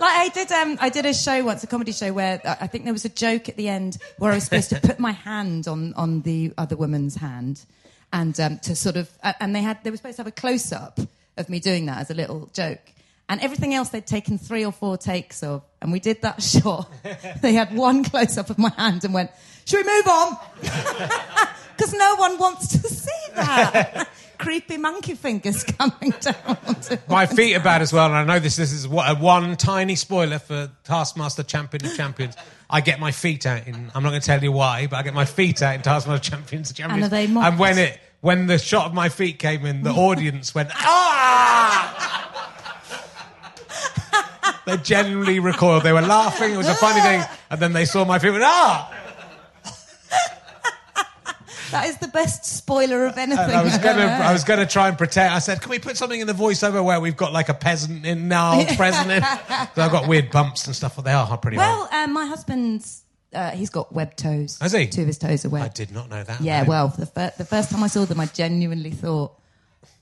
[0.00, 2.84] I did, um, I did a show once, a comedy show where uh, I think
[2.84, 5.66] there was a joke at the end where I was supposed to put my hand
[5.66, 7.64] on on the other woman's hand,
[8.12, 10.32] and um, to sort of, uh, and they had they were supposed to have a
[10.32, 11.00] close up
[11.38, 12.80] of me doing that as a little joke.
[13.30, 16.90] And everything else they'd taken three or four takes of, and we did that shot.
[17.42, 19.30] they had one close up of my hand and went,
[19.66, 20.36] "Should we move on?"
[21.76, 26.56] Because no one wants to see that creepy monkey fingers coming down.
[27.08, 28.56] My feet are bad as well, and I know this.
[28.56, 32.34] This is what, a one tiny spoiler for Taskmaster Champion of Champions.
[32.68, 33.92] I get my feet out in.
[33.94, 36.30] I'm not going to tell you why, but I get my feet out in Taskmaster
[36.30, 37.06] Champions of Champions.
[37.06, 37.26] are they?
[37.26, 42.27] And when it when the shot of my feet came in, the audience went ah.
[44.68, 45.82] They genuinely recoiled.
[45.82, 46.52] They were laughing.
[46.52, 48.28] It was a funny thing, and then they saw my feet.
[48.28, 48.94] and Went ah.
[51.70, 53.44] That is the best spoiler of anything.
[53.44, 55.34] And I was gonna, I was gonna try and pretend.
[55.34, 58.06] I said, "Can we put something in the voiceover where we've got like a peasant
[58.06, 60.96] in, gnarled present in?" So I've got weird bumps and stuff.
[60.96, 61.58] But they are pretty.
[61.58, 63.02] Well, um, my husband's
[63.34, 64.58] uh, he's got web toes.
[64.60, 64.86] Has he?
[64.86, 65.62] Two of his toes are web.
[65.64, 66.40] I did not know that.
[66.40, 69.37] Yeah, well, the, fir- the first time I saw them, I genuinely thought,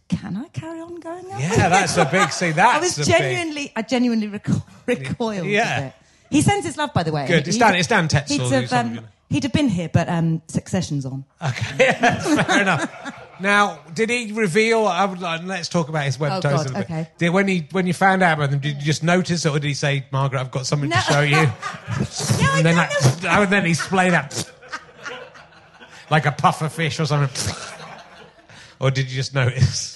[0.09, 1.41] "Can I carry on going?" Up?
[1.41, 2.31] yeah, that's a big.
[2.31, 3.09] See, that's I was a big.
[3.09, 5.47] genuinely, I genuinely reco- recoiled.
[5.47, 5.79] Yeah.
[5.79, 5.93] a bit.
[6.31, 7.27] He sends his love, by the way.
[7.27, 7.47] Good.
[7.47, 11.07] It's Dan- it's Dan Tetsell He'd have, um, he'd have been here, but um, Succession's
[11.07, 11.25] on.
[11.41, 13.23] Okay, fair enough.
[13.39, 14.87] Now, did he reveal?
[14.87, 15.43] I would like.
[15.45, 17.09] Let's talk about his web Oh, toes God, okay.
[17.19, 19.65] Did when he when you found out about them, did you just notice, or did
[19.69, 20.97] he say, "Margaret, I've got something No.
[20.97, 21.37] to show you"?
[21.37, 21.47] Yeah,
[22.51, 23.11] I and then, don't know.
[23.21, 24.51] that, and then he splayed out
[26.11, 27.55] like a puffer fish or something.
[28.81, 29.96] or did you just notice?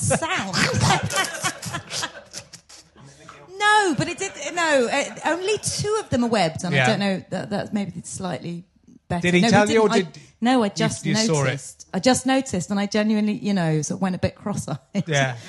[0.00, 2.10] They don't make that sound.
[3.58, 4.32] no, but it did.
[4.54, 6.84] No, uh, only two of them are webbed, and Yeah.
[6.84, 7.24] I don't know.
[7.30, 8.64] That, that's maybe slightly
[9.08, 9.22] better.
[9.22, 10.12] Did he no, tell you, or didn't.
[10.14, 11.44] did- I, no, I just you saw it?
[11.44, 11.86] noticed.
[11.94, 15.04] I just noticed, and I genuinely, you know, sort of went a bit cross-eyed.
[15.06, 15.36] Yeah.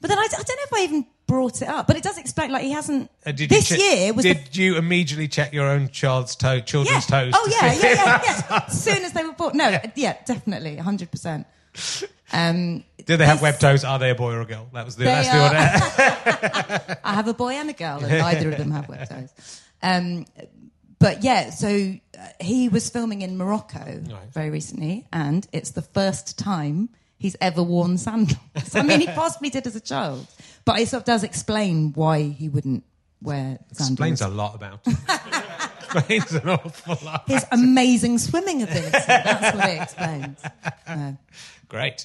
[0.00, 1.88] But then I, I don't know if I even brought it up.
[1.88, 3.10] But it does explain, like he hasn't.
[3.26, 6.60] Uh, did this you year was the Did you immediately check your own child's toe,
[6.60, 7.24] children's yeah.
[7.24, 7.32] toes?
[7.34, 8.64] Oh to yeah, see- yeah, yeah, yeah.
[8.68, 9.56] As soon as they were born.
[9.56, 11.48] No, yeah, definitely, hundred percent.
[12.32, 13.84] Um, Do they have web toes?
[13.84, 14.68] Are they a boy or a girl?
[14.72, 16.98] That was the, that's the order.
[17.04, 19.62] I have a boy and a girl, and neither of them have web toes.
[19.82, 20.26] Um,
[20.98, 21.68] but yeah, so
[22.18, 26.88] uh, he was filming in Morocco very recently, and it's the first time
[27.18, 28.38] he's ever worn sandals.
[28.74, 30.26] I mean, he possibly did as a child,
[30.64, 32.84] but it sort of does explain why he wouldn't
[33.22, 33.90] wear sandals.
[33.90, 34.80] Explains a lot about.
[35.90, 37.24] Explains an awful lot.
[37.28, 38.90] His amazing swimming ability.
[38.90, 40.38] That's what it explains.
[40.86, 41.16] No.
[41.68, 42.04] Great.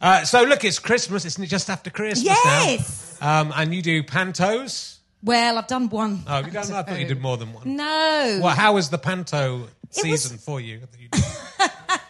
[0.00, 1.24] Uh, so look, it's Christmas.
[1.24, 1.48] isn't it?
[1.48, 3.18] just after Christmas Yes.
[3.20, 3.40] now.
[3.40, 4.98] Um, and you do pantos.
[5.22, 6.22] Well, I've done one.
[6.28, 6.70] Oh, you don't.
[6.72, 7.76] I thought you did more than one.
[7.76, 8.40] No.
[8.42, 10.80] Well, how was the panto was- season for you?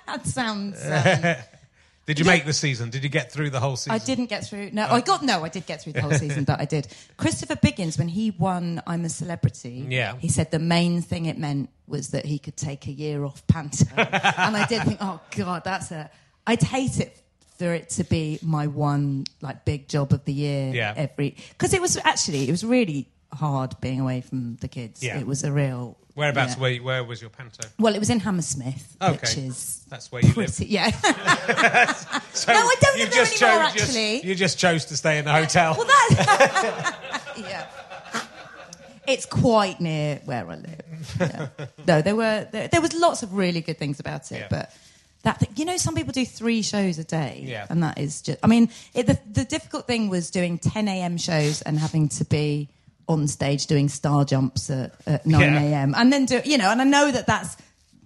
[0.06, 0.82] That sounds.
[0.86, 1.36] Um,
[2.06, 2.88] Did you make the season?
[2.88, 3.92] Did you get through the whole season?
[3.92, 4.70] I didn't get through.
[4.72, 5.44] No, I got no.
[5.44, 6.88] I did get through the whole season, but I did.
[7.18, 10.14] Christopher Biggins, when he won "I'm a Celebrity," Yeah.
[10.18, 13.46] he said the main thing it meant was that he could take a year off
[13.46, 16.10] panto, and I did think, oh god, that's a.
[16.46, 17.20] I'd hate it
[17.58, 20.72] for it to be my one like big job of the year.
[20.74, 20.94] Yeah.
[20.96, 25.02] Every because it was actually it was really hard being away from the kids.
[25.02, 25.18] Yeah.
[25.18, 25.96] It was a real.
[26.14, 26.54] Whereabouts?
[26.56, 26.60] yeah.
[26.62, 27.68] Where, where was your panto?
[27.78, 29.12] Well, it was in Hammersmith, Okay.
[29.12, 30.58] which is That's where you live.
[30.60, 30.90] Yeah.
[32.32, 34.96] So No, I don't you live there just anymore, chose, just- you just chose to
[34.96, 35.74] stay in the hotel.
[35.76, 36.96] Well, that.
[37.36, 37.66] yeah.
[39.06, 41.16] It's quite near where I live.
[41.20, 41.48] Yeah.
[41.86, 44.46] No, there were there, there was lots of really good things about it, Yeah.
[44.50, 44.72] but
[45.22, 47.66] that thing, you know, some people do three shows a day, Yeah.
[47.68, 48.38] and that is just.
[48.42, 51.16] I mean, it, the the difficult thing was doing 10 a.m.
[51.18, 52.68] shows and having to be
[53.08, 55.60] on stage doing star jumps at, at 9 Yeah.
[55.60, 55.94] a.m.
[55.96, 57.56] and then do you know, and I know that that's.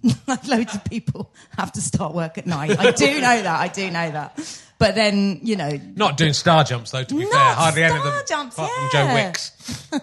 [0.27, 2.77] like loads of people have to start work at night.
[2.77, 3.59] I do know that.
[3.61, 4.37] I do know that.
[4.77, 7.05] But then, you know, Not doing star jumps though.
[7.05, 8.11] To be fair, hardly any of them.
[8.25, 9.13] star jumps, from Joe yeah.
[9.27, 9.87] Wicks.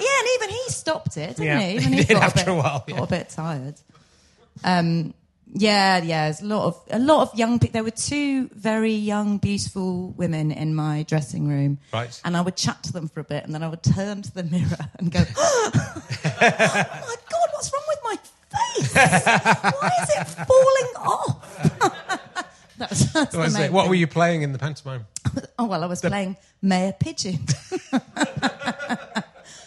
[0.00, 1.74] Yeah, and even he stopped it, didn't Yeah, he?
[1.74, 2.96] Even he he did got after a, bit, a while, yeah.
[2.96, 3.74] Got a bit tired.
[4.64, 5.12] Um,
[5.54, 6.24] yeah, yeah.
[6.26, 7.72] There's a lot of a lot of young people.
[7.72, 12.20] There were two very young, beautiful women in my dressing room, Right.
[12.24, 14.32] And I would chat to them for a bit, and then I would turn to
[14.34, 18.16] the mirror and go, "Oh my god, what's wrong with my
[18.76, 18.94] face?
[18.94, 21.36] Why is it falling off?"
[22.78, 23.72] that's, that's What, was it?
[23.72, 25.06] what were you playing in the pantomime?
[25.58, 27.38] Oh well, I was playing Mayor Pigeon.
[27.92, 29.22] I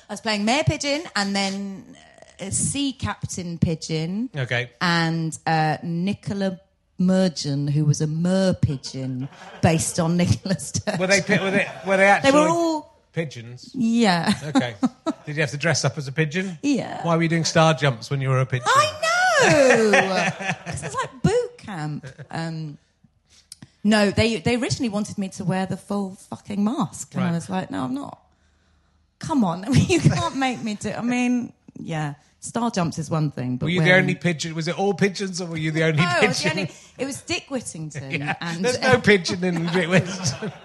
[0.09, 1.95] was playing Mayor Pigeon, and then
[2.39, 4.71] uh, Sea Captain Pigeon, Okay.
[4.81, 6.59] and uh, Nicola
[6.99, 9.27] Mergen, who was a mer pigeon
[9.61, 10.99] based on Nicola Sturgeon.
[10.99, 11.19] Were they?
[11.39, 11.67] Were they?
[11.87, 12.31] Were they actually?
[12.31, 13.71] They were all pigeons.
[13.73, 14.33] yeah.
[14.55, 14.75] Okay.
[15.25, 16.57] Did you have to dress up as a pigeon?
[16.61, 17.03] Yeah.
[17.05, 18.67] Why were you doing star jumps when you were a pigeon?
[18.67, 19.09] I know.
[20.65, 22.05] 'Cause it's like boot camp.
[22.31, 22.77] Um,
[23.83, 27.49] no, they they originally wanted me to wear the full fucking mask, and I was
[27.49, 28.19] like, no, I'm not.
[29.19, 30.91] Come on, I mean, you can't make me do.
[30.91, 31.51] I mean,
[31.83, 34.55] yeah, star jumps is one thing, but Were you the only pigeon?
[34.55, 36.59] Was it all pigeons, or were you the only No, it was, the pigeon?
[36.59, 38.35] only, it was Dick Whittington, Yeah.
[38.41, 40.51] and There's uh, no pigeon in Great Western.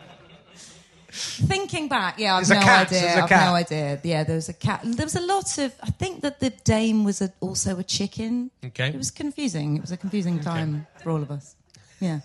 [1.10, 3.22] thinking back, yeah, I've no cat, idea.
[3.24, 4.00] I've no idea.
[4.02, 4.80] Yeah, there was a cat.
[4.84, 5.74] There was a lot of.
[5.82, 8.50] I think that the dame was a, also a chicken.
[8.64, 8.88] Okay.
[8.88, 9.76] it was confusing.
[9.76, 11.54] It was a confusing time for all of us.
[12.00, 12.20] Yeah.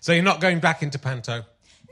[0.00, 1.44] So you're not going back into panto.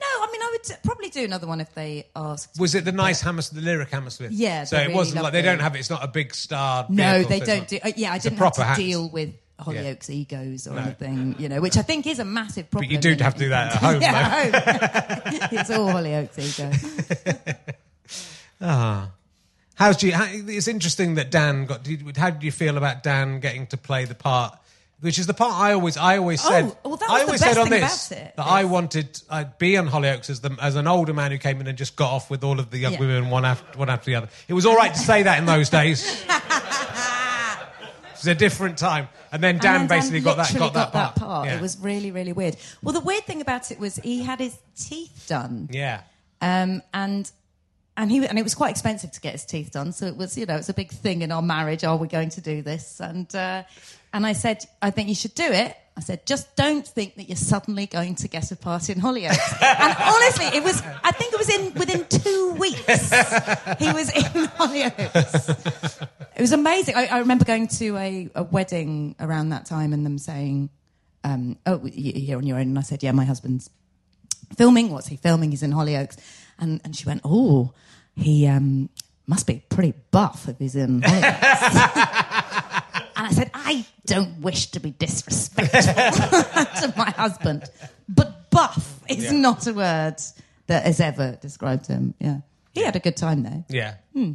[0.05, 2.59] No, I mean, I would probably do another one if they asked.
[2.61, 4.33] Was it the nice Hammersmith, the lyric Hammersmith?
[4.33, 5.51] Yeah, So it really wasn't like they lovely.
[5.53, 5.79] don't have it.
[5.81, 6.87] It's not a big star.
[6.89, 7.79] No, vehicle, they so it's don't not- do.
[7.83, 8.77] Uh, yeah, I it's a didn't have proper to hat.
[8.77, 9.31] deal with
[9.61, 12.89] Hollyoaks egos or anything, you know, which I think is a massive problem.
[12.89, 15.49] But you do in- have to do that at home, yeah, at home.
[15.59, 17.55] it's all Hollyoaks ego.
[19.77, 20.13] How's you?
[20.13, 21.83] How, it's interesting that Dan got.
[21.83, 24.59] did- How did you feel about Dan getting to play the part?
[25.01, 26.77] Which is the part I always, I always Oh, said.
[26.85, 30.31] well, that I always said on this it, that I wanted I'd be on Hollyoaks
[30.31, 32.59] as the as an older man who came in and just got off with all
[32.59, 33.01] of the young Yeah.
[33.01, 34.29] women one after one after the other.
[34.49, 36.25] It was all right to say that in those days.
[38.17, 41.15] It was a different time, and then Dan And basically got that literally got, that
[41.17, 41.47] part.
[41.47, 41.57] Yeah.
[41.57, 42.57] It was really, really weird.
[42.83, 46.01] Well, the weird thing about it was he had his teeth done, yeah.
[46.41, 47.31] um, and
[47.99, 49.93] and he and it was quite expensive to get his teeth done.
[49.93, 51.85] So it was, you know, it's a big thing in our marriage.
[51.85, 52.99] Are we going to do this?
[52.99, 53.65] And uh,
[54.15, 55.77] and I said, I think you should do it.
[55.97, 59.63] I said, just don't think that you're suddenly going to get a part in Hollyoaks.
[59.63, 60.83] and honestly, it was.
[61.05, 63.11] I think it was in within two weeks.
[63.79, 64.23] he was in
[64.59, 66.09] Hollyoaks.
[66.37, 66.97] It was amazing.
[66.97, 70.71] I, I remember going to a, a wedding around that time and them saying,
[71.23, 73.71] um, "Oh, you- you're on your own." And I said, "Yeah, my husband's
[74.57, 74.91] filming.
[74.91, 75.51] What's he filming?
[75.53, 76.17] He's in Hollyoaks."
[76.59, 77.73] And and she went, "Oh,
[78.17, 78.89] he um,
[79.29, 82.21] must be pretty buff if he's in Hollyoaks."
[83.25, 87.65] and I said, "I don't wish to be disrespectful to my husband,
[88.09, 90.17] but buff is not a word
[90.67, 92.41] that has ever described him." Yeah,
[92.73, 93.65] he had a good time though.
[93.69, 93.95] Yeah.
[94.13, 94.33] Hmm.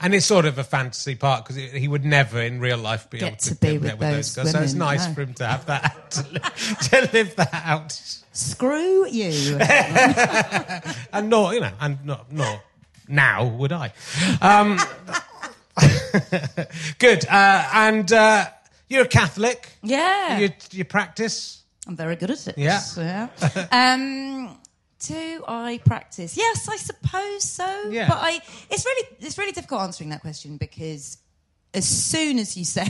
[0.00, 3.18] And it's sort of a fantasy part because he would never in real life be
[3.18, 4.52] Get able to, to be get with those those guys.
[4.52, 5.14] So it's nice no.
[5.14, 7.92] for him to have that, to, li- to live that out.
[8.32, 9.58] Screw you.
[11.12, 12.60] And not, you know, and not, not
[13.08, 13.92] now would I.
[14.40, 14.78] Um,
[16.98, 17.24] good.
[17.26, 18.46] Uh, and uh,
[18.88, 19.68] you're a Catholic.
[19.82, 20.38] yeah.
[20.38, 21.62] You, you practice.
[21.86, 22.58] I'm very good at it.
[22.58, 22.80] Yeah.
[22.96, 23.28] Yeah.
[23.72, 24.56] um,
[25.06, 26.36] do I practice?
[26.36, 27.88] Yes, I suppose so.
[27.90, 28.08] Yeah.
[28.08, 28.40] But I,
[28.70, 31.18] it's really, it's really difficult answering that question because
[31.74, 32.88] as soon as you say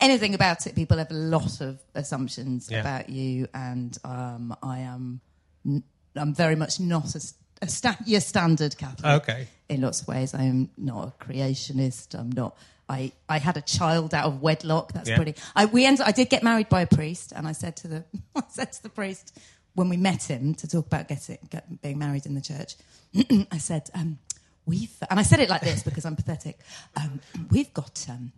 [0.00, 2.80] anything about it, people have a lot of assumptions Yeah.
[2.80, 5.20] about you, and um, I am,
[5.66, 5.82] n-
[6.14, 7.20] I'm very much not a,
[7.62, 9.22] a sta- your standard Catholic.
[9.22, 9.48] Okay.
[9.68, 12.18] In lots of ways, I am not a creationist.
[12.18, 12.56] I'm not.
[12.88, 14.92] I, I had a child out of wedlock.
[14.92, 15.16] That's Yeah.
[15.16, 15.34] pretty.
[15.56, 18.04] I we ended, I did get married by a priest, and I said to the
[18.36, 19.38] I said to the priest
[19.74, 22.76] when we met him to talk about getting get, being married in the church.
[23.50, 24.18] I said, um,
[24.66, 26.58] "We've," and I said it like this because I'm pathetic.
[26.94, 28.32] Um, we've got um,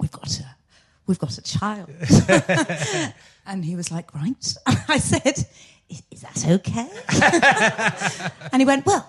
[0.00, 0.56] we've got a
[1.06, 1.88] we've got a child,
[3.46, 4.54] and he was like, "Right."
[4.88, 5.46] I said,
[5.88, 6.88] "Is, is that okay?"
[8.52, 9.08] and he went, "Well."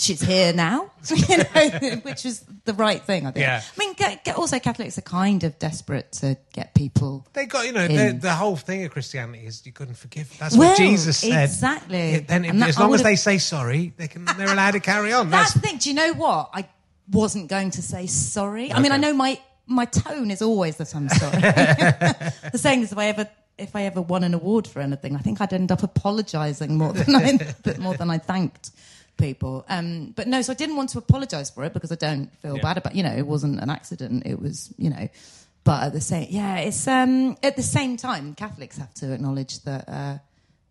[0.00, 0.92] She's here now,
[1.28, 3.42] you know, which was the right thing, I think.
[3.44, 3.60] Yeah.
[3.60, 7.66] I mean, ca- ca- also Catholics are kind of desperate to get people They got,
[7.66, 10.32] you know, the, the whole thing of Christianity is you couldn't forgive.
[10.38, 11.42] That's Well, what Jesus said.
[11.42, 12.12] exactly.
[12.12, 14.24] Yeah, then, that- as long as they say sorry, they can.
[14.36, 15.30] They're allowed to carry on.
[15.30, 15.78] That's That's, the thing.
[15.78, 16.50] Do you know what?
[16.54, 16.68] I
[17.10, 18.72] wasn't going to say sorry.
[18.72, 21.40] I mean, I know my my tone is always that I'm sorry.
[21.42, 23.28] the saying is, if I ever
[23.58, 26.92] if I ever won an award for anything, I think I'd end up apologising more
[26.92, 27.38] than I
[27.80, 28.70] more than I thanked
[29.18, 29.64] people.
[29.68, 32.56] Um, but no, so I didn't want to apologise for it because I don't feel
[32.56, 32.62] Yeah.
[32.62, 32.94] bad about.
[32.94, 34.22] You know, it wasn't an accident.
[34.26, 35.08] It was, you know.
[35.64, 39.60] But at the same, yeah, it's um, at the same time, Catholics have to acknowledge
[39.64, 40.18] that uh,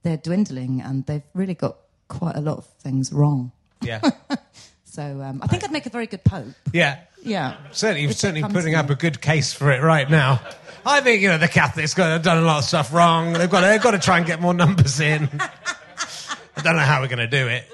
[0.01, 1.75] they're dwindling and they've really got
[2.07, 3.51] quite a lot of things wrong.
[3.81, 4.01] yeah,
[4.85, 6.47] So um, I think I'd make a very good pope.
[6.73, 7.01] yeah.
[7.23, 7.57] Yeah.
[7.71, 10.39] Certainly, you're certainly putting up a good case for it right now.
[10.85, 13.33] I think you know the Catholics have done a lot of stuff wrong.
[13.33, 15.27] They've got they've got to try and get more numbers in.
[15.39, 17.65] I don't know how we're going to do it.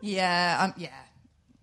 [0.00, 0.58] Yeah.
[0.64, 0.88] Um, yeah.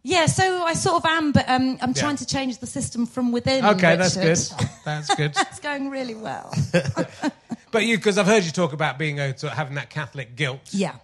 [0.03, 3.31] Yeah, so I sort of am, but um, I'm trying to change the system from
[3.31, 3.65] within.
[3.65, 4.37] Okay, that's good.
[4.85, 5.31] That's good.
[5.35, 6.53] It's going really well.
[7.71, 10.37] But you, because I've heard you talk about being a, sort of having that Catholic
[10.37, 10.61] guilt.
[10.71, 10.95] yeah.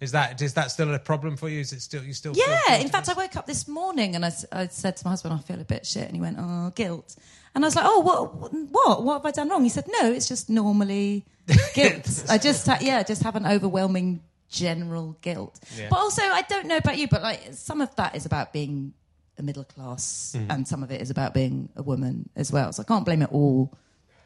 [0.00, 1.60] Is that is that still a problem for you?
[1.60, 2.32] Is it still you still?
[2.32, 5.10] feel Yeah, in fact, I woke up this morning and I, I said to my
[5.10, 6.04] husband, I feel a bit shit.
[6.04, 7.14] And he went, Oh, guilt.
[7.54, 8.52] And I was like, Oh, what?
[8.70, 9.02] What?
[9.04, 9.62] What have I done wrong?
[9.64, 11.24] He said, No, it's just normally
[11.74, 12.24] guilt.
[12.30, 14.22] I just, ha- yeah, just have an overwhelming
[14.54, 15.58] general guilt.
[15.76, 15.88] Yeah.
[15.90, 18.92] But also, I don't know about you, but like some of that is about being
[19.38, 20.46] a middle class Mm.
[20.52, 22.72] and some of it is about being a woman as well.
[22.72, 23.72] So I can't blame it all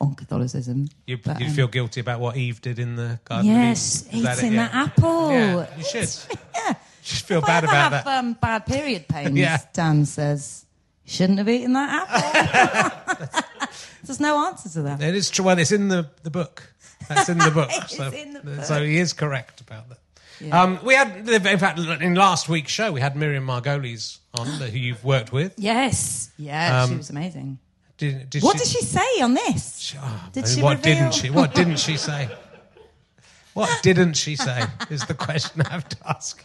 [0.01, 0.89] on Catholicism.
[1.07, 3.47] You, But, you um, feel guilty about what Eve did in the garden.
[3.51, 4.19] Yes, Eden?
[4.19, 4.41] Is that it?
[4.45, 4.69] eating Yeah.
[4.69, 5.33] that apple.
[5.33, 6.09] Yeah, you should.
[6.55, 6.75] Yeah.
[7.03, 8.19] Feel If bad about have, that.
[8.19, 9.35] Um, bad period pains.
[9.39, 9.57] Yeah.
[9.73, 10.67] Dan says
[11.07, 13.39] shouldn't have eaten that apple.
[14.05, 15.01] There's no answer to that.
[15.03, 15.45] It is true.
[15.47, 16.71] Well, it's in the, the book.
[17.09, 17.71] That's in the book.
[17.73, 18.65] It's so, in the book.
[18.65, 19.98] so he is correct about that.
[20.53, 24.79] Um, we had, in fact, in last week's show, we had Miriam Margolyes on, who
[24.79, 25.55] you've worked with.
[25.57, 27.59] Yes, yeah, Um, she was amazing.
[27.97, 29.95] Did, did What she, did she say on this?
[29.99, 30.95] Oh, Did I mean, she what reveal?
[30.95, 31.31] didn't she?
[31.31, 32.29] What didn't she say?
[33.55, 34.63] What didn't she say?
[34.91, 36.45] Is the question I have to ask.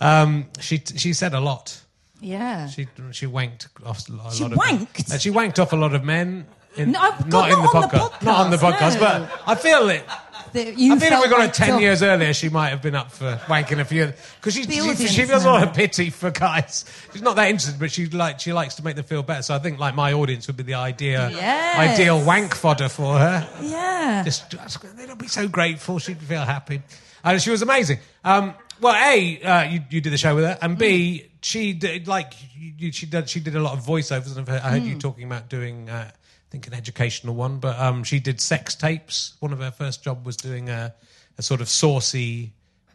[0.00, 1.80] Um, she she said a lot.
[2.20, 2.68] Yeah.
[2.68, 5.12] She she wanked off a lot She of wanked?
[5.12, 6.46] Uh, she wanked off a lot of men.
[6.76, 8.22] In, No, I've not in the not on the podcast.
[8.24, 9.28] Not on the podcast, podcast, no.
[9.28, 10.04] but I feel it.
[10.52, 12.68] That you I feel if we got her like 10 Dom- years earlier, she might
[12.70, 14.12] have been up for wanking a few.
[14.36, 16.84] Because she, she, she feels a lot of pity for guys.
[17.12, 19.42] She's not that interested, but she, like, she likes to make them feel better.
[19.42, 21.78] So I think like my audience would be the idea, Yes.
[21.98, 23.48] ideal wank fodder for her.
[23.62, 24.22] Yeah.
[24.24, 24.50] Just,
[24.96, 25.98] they'd be so grateful.
[25.98, 26.82] She'd feel happy.
[27.24, 27.98] And she was amazing.
[28.24, 32.08] Um, well, A, uh, you, you did the show with her, and B, she did,
[32.08, 34.98] like, you, she did, she did a lot of voiceovers, and heard, I heard you
[34.98, 36.10] talking about doing, uh,
[36.52, 39.34] think, an educational one, but um, she did sex tapes.
[39.40, 40.94] One of her first job was doing a,
[41.38, 42.52] a sort of saucy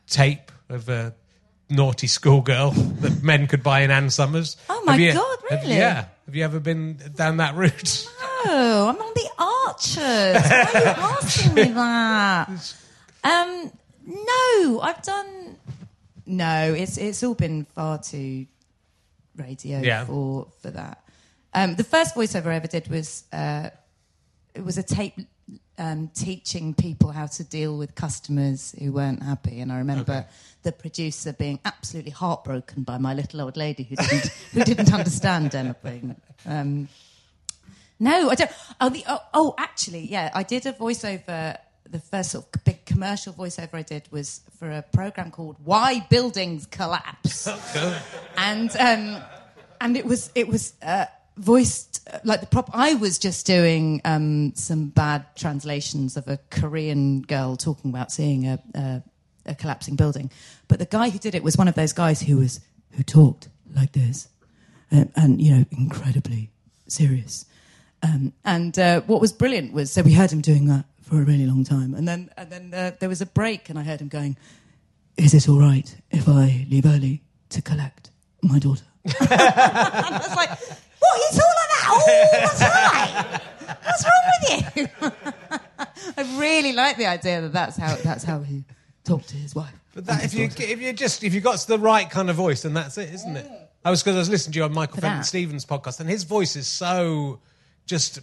[0.08, 1.14] tape of a
[1.70, 4.56] naughty schoolgirl that men could buy in Ann Summers.
[4.70, 5.76] Oh, my Have you- God, have- really?
[5.76, 6.06] yeah.
[6.28, 8.08] Have you ever been down that route?
[8.46, 9.98] No, I'm on the Archers.
[9.98, 10.86] Why are you
[11.18, 12.76] asking me that?
[13.24, 13.72] Um,
[14.06, 15.58] no, I've done.
[16.28, 18.46] No, it's it's all been far too
[19.36, 20.06] radio Yeah.
[20.06, 21.04] for for that.
[21.58, 23.72] Um, the first voiceover I ever did was uh,
[24.54, 25.16] it was a tape
[25.80, 30.28] um, teaching people how to deal with customers who weren't happy, and I remember
[30.62, 35.56] the producer being absolutely heartbroken by my little old lady who didn't who didn't understand
[35.56, 36.16] anything.
[36.46, 36.90] Um,
[38.00, 38.52] no, I don't.
[38.80, 41.58] Oh, the, oh, oh, actually, yeah, I did a voiceover.
[41.90, 46.06] The first sort of big commercial voiceover I did was for a program called "Why
[46.08, 47.48] Buildings Collapse,"
[48.38, 49.24] and um,
[49.82, 51.06] and it was it was uh,
[51.38, 52.70] voiced like the prop.
[52.74, 58.48] I was just doing um, some bad translations of a Korean girl talking about seeing
[58.48, 59.04] a, a
[59.46, 60.30] a collapsing building,
[60.68, 62.60] but the guy who did it was one of those guys who was
[62.92, 64.28] who talked like this,
[64.92, 66.50] and, and you know, incredibly
[66.88, 67.46] serious.
[68.04, 71.24] Um, and uh, what was brilliant was so we heard him doing that for a
[71.24, 74.02] really long time, and then and then uh, there was a break, and I heard
[74.02, 74.38] him going,
[75.16, 78.12] "Is it all right if I leave early to collect
[78.42, 78.84] my daughter?"
[79.20, 81.18] And I was like, "What?
[81.18, 82.06] You talk like that all
[82.42, 83.42] the time?
[83.84, 84.88] What's wrong with you?"
[86.18, 88.64] I really like the idea that that's how that's how he
[89.04, 89.74] talked to his wife.
[89.94, 92.62] But that, if you if you just if you got the right kind of voice,
[92.64, 93.50] then that's it, isn't it?
[93.86, 95.26] I was because I was listening to you on Michael For Fenton that.
[95.26, 97.40] Stevens podcast, and his voice is so
[97.88, 98.20] just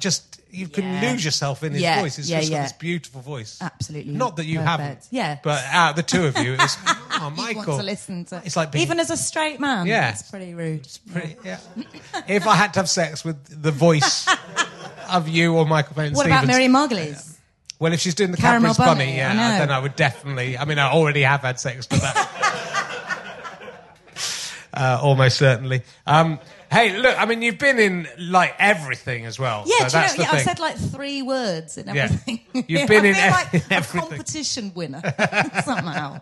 [0.00, 1.10] just you can Yeah.
[1.10, 2.18] lose yourself in his Yeah, voice.
[2.18, 3.58] It's yeah, just got this beautiful voice.
[3.60, 4.70] Absolutely Not that you perfect.
[4.80, 5.38] haven't, Yeah.
[5.42, 7.64] But out of the two of you, it's oh, You Michael.
[7.66, 9.86] want to listen to It's like being, even as a straight man.
[9.86, 10.10] Yeah.
[10.10, 10.86] it's pretty rude.
[11.12, 11.58] pretty, yeah.
[12.28, 14.28] if I had to have sex with the voice
[15.10, 17.36] of you or Michael Fenton What Stevens, about Miriam Margolyes?
[17.80, 20.56] well, if she's doing the Caramel Cadbury's bunny, Bunny, yeah, I then I would definitely.
[20.56, 22.30] I mean, I already have had sex with that.
[24.74, 25.82] uh, almost certainly.
[26.06, 26.38] Um,
[26.74, 29.64] hey, look, I mean, you've been in like everything as well.
[29.66, 30.30] Yeah, so do you that's know, yeah.
[30.32, 32.04] I've said like three words in Yeah.
[32.04, 32.40] everything.
[32.68, 34.00] You've been in like everything.
[34.00, 35.00] a competition winner
[35.64, 36.20] somehow.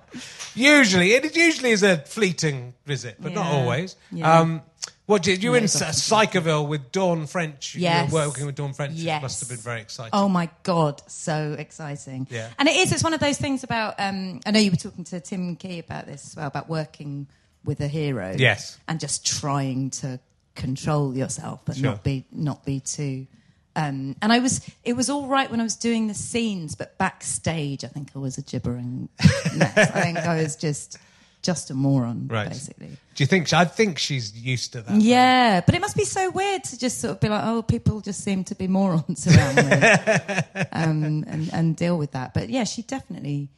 [0.55, 3.97] Usually, it usually is a fleeting visit, but not always.
[4.11, 4.41] Yeah.
[4.41, 4.63] Um,
[5.07, 7.75] what did you in Psychoville with Dawn French?
[7.75, 8.11] Yes.
[8.11, 8.93] You were working with Dawn French.
[8.95, 9.19] Yes.
[9.19, 10.11] It must have been very exciting.
[10.13, 12.27] Oh my god, so exciting!
[12.31, 12.49] Yeah.
[12.59, 12.93] and it is.
[12.93, 13.97] It's one of those things about.
[13.99, 17.27] Um, I know you were talking to Tim Key about this as well about working
[17.65, 18.35] with a hero.
[18.39, 18.79] Yes.
[18.89, 20.21] and just trying to
[20.55, 21.85] control yourself and Sure.
[21.91, 23.27] not be not be too.
[23.75, 26.99] Um, and I was, it was all right when I was doing the scenes, but
[26.99, 29.09] backstage, I think I was a gibbering
[29.57, 29.79] mess.
[29.79, 30.99] I think I was just,
[31.41, 32.51] just a moron, Right.
[32.51, 32.89] basically.
[33.15, 33.51] Do you think?
[33.55, 35.01] I think she's used to that.
[35.01, 38.03] Yeah, but it must be so weird to just sort of be like, oh, people
[38.03, 39.63] just seem to be morons around me,
[40.73, 42.35] um, and and deal with that.
[42.35, 43.49] But yeah, she definitely,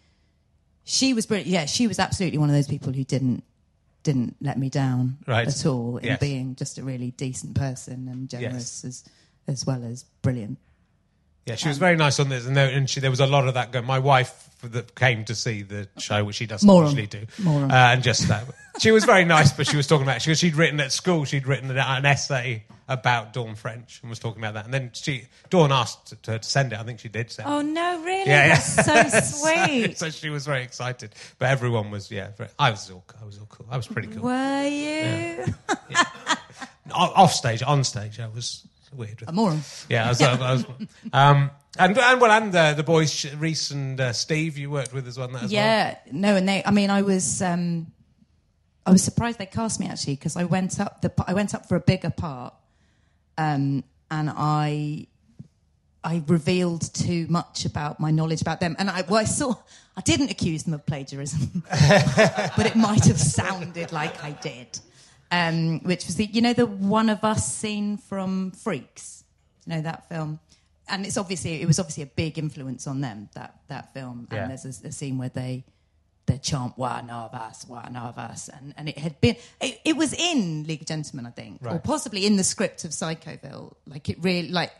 [0.85, 1.51] she was brilliant.
[1.51, 3.43] Yeah, she was absolutely one of those people who didn't
[4.05, 5.49] didn't let me down Right.
[5.49, 6.21] at all in Yes.
[6.21, 9.05] being just a really decent person and generous as
[9.49, 10.59] as well as brilliant.
[11.47, 13.47] Yeah, she was very nice on this, and there, and she, there was a lot
[13.49, 13.85] of that going.
[13.85, 16.87] My wife that came to see the show, which she doesn't Moron.
[16.87, 17.71] usually do, Moron.
[17.71, 18.47] Uh, and just that.
[18.79, 21.27] She was very nice, but she was talking about she, she'd written at school.
[21.27, 24.65] She'd written an, an essay about Dawn French and was talking about that.
[24.65, 26.79] And then she Dawn asked her to send it.
[26.79, 27.47] I think she did send.
[27.47, 28.27] Oh no, really?
[28.31, 28.55] Yeah, yeah.
[29.03, 29.99] That's so sweet.
[29.99, 32.31] so she was very excited, but everyone was yeah.
[32.39, 33.67] Very, I was all I was all cool.
[33.71, 34.23] I was pretty cool.
[34.23, 35.45] Were you
[36.91, 38.67] O- Off stage, on stage, I was
[38.97, 39.23] weird.
[39.33, 39.61] Moron?
[39.89, 40.23] Yeah, I was.
[40.23, 40.65] I was
[41.13, 45.09] um, and, and well, and uh, the boys, Reece and uh, Steve, you worked with
[45.09, 45.29] as well.
[45.35, 45.51] as well.
[45.51, 46.63] yeah, no, and they.
[46.65, 47.43] I mean, I was.
[47.43, 47.89] Um,
[48.87, 51.13] I was surprised they cast me actually because I went up the.
[51.27, 52.55] I went up for a bigger part,
[53.39, 55.07] um, and I.
[56.07, 59.55] I revealed too much about my knowledge about them, and I, well, I saw.
[59.97, 64.79] I didn't accuse them of plagiarism, but it might have sounded like I did.
[65.31, 69.25] Um, which was the, you know, the one of us scene from Freaks,
[69.67, 70.39] you know that film,
[70.89, 74.29] and it's obviously it was obviously a big influence on them that that film.
[74.31, 74.43] Yeah.
[74.43, 75.65] And there's a, a scene where they
[76.27, 79.97] they chant "One of us, one of us," and and it had been it, it
[79.97, 83.75] was in League of Gentlemen, I think, or possibly in the script of Psychoville.
[83.89, 84.73] Like it really like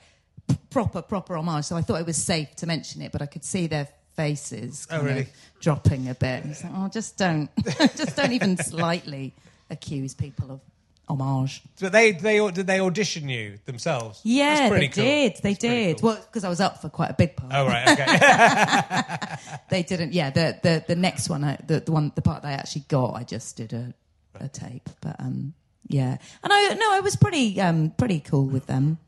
[0.71, 1.65] proper proper homage.
[1.65, 4.87] So I thought it was safe to mention it, but I could see their faces
[4.91, 5.21] Oh, kind really?
[5.23, 5.29] of
[5.59, 6.47] dropping a bit.
[6.47, 7.51] Like, oh, just don't,
[7.97, 9.35] just don't even slightly
[9.71, 10.61] accuse people of
[11.09, 11.63] homage.
[11.81, 14.21] But they they did they audition you themselves?
[14.25, 15.05] Yeah, they cool.
[15.05, 15.37] did.
[15.37, 16.01] They That's did.
[16.01, 16.11] cool.
[16.11, 17.53] Well, because I was up for quite a big part.
[17.55, 19.37] Oh right, okay.
[19.71, 20.13] They didn't.
[20.13, 22.85] Yeah, the the, the next one, I, the the one, the part that I actually
[22.89, 23.93] got, I just did a,
[24.39, 24.89] a tape.
[25.01, 25.55] But um,
[25.89, 28.99] yeah, and I no, I was pretty um pretty cool with them.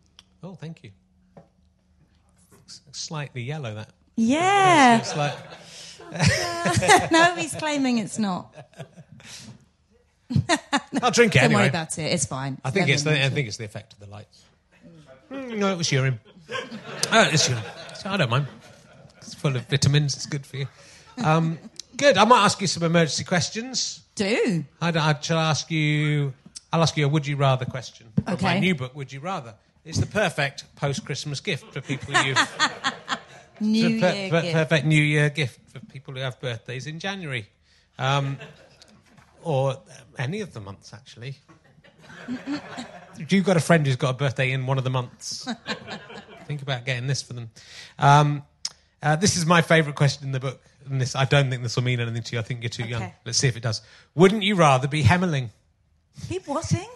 [0.42, 0.90] oh, thank you.
[2.66, 3.90] It's slightly yellow that.
[4.16, 4.98] Yeah.
[4.98, 5.34] It's like
[7.12, 8.54] no, he's claiming it's not.
[11.02, 11.60] I'll drink it Don't anyway.
[11.62, 12.02] worry about it.
[12.12, 12.58] It's fine.
[12.64, 13.34] I think Never it's the I mentioned.
[13.34, 14.44] think it's the effect of the lights.
[15.30, 16.20] Mm, no, it was urine.
[17.12, 17.62] Oh, it's urine.
[18.04, 18.46] I don't mind.
[19.18, 20.14] It's full of vitamins.
[20.14, 20.66] It's good for you.
[21.24, 21.58] Um,
[21.96, 22.16] good.
[22.16, 24.02] I might ask you some emergency questions.
[24.14, 26.32] Do I'd, I shall ask you.
[26.72, 28.06] I'll ask you a would you rather question.
[28.26, 28.60] My Okay.
[28.60, 29.54] new book, Would You Rather.
[29.84, 32.38] It's the perfect post Christmas gift for people you've.
[33.60, 34.52] New Year gift.
[34.52, 37.46] Perfect New Year gift for people who have birthdays in January.
[37.98, 38.36] Um,
[39.42, 39.76] or uh,
[40.18, 41.36] any of the months, actually.
[43.28, 45.48] You've got a friend who's got a birthday in one of the months,
[46.46, 47.50] think about getting this for them.
[47.98, 48.42] Um,
[49.02, 50.60] uh, this is my favourite question in the book.
[50.88, 52.38] And this, I don't think this will mean anything to you.
[52.38, 53.12] I think you're too young.
[53.24, 53.80] Let's see if it does.
[54.14, 55.48] Wouldn't you rather be Hemeling?
[56.28, 56.88] Be whatting?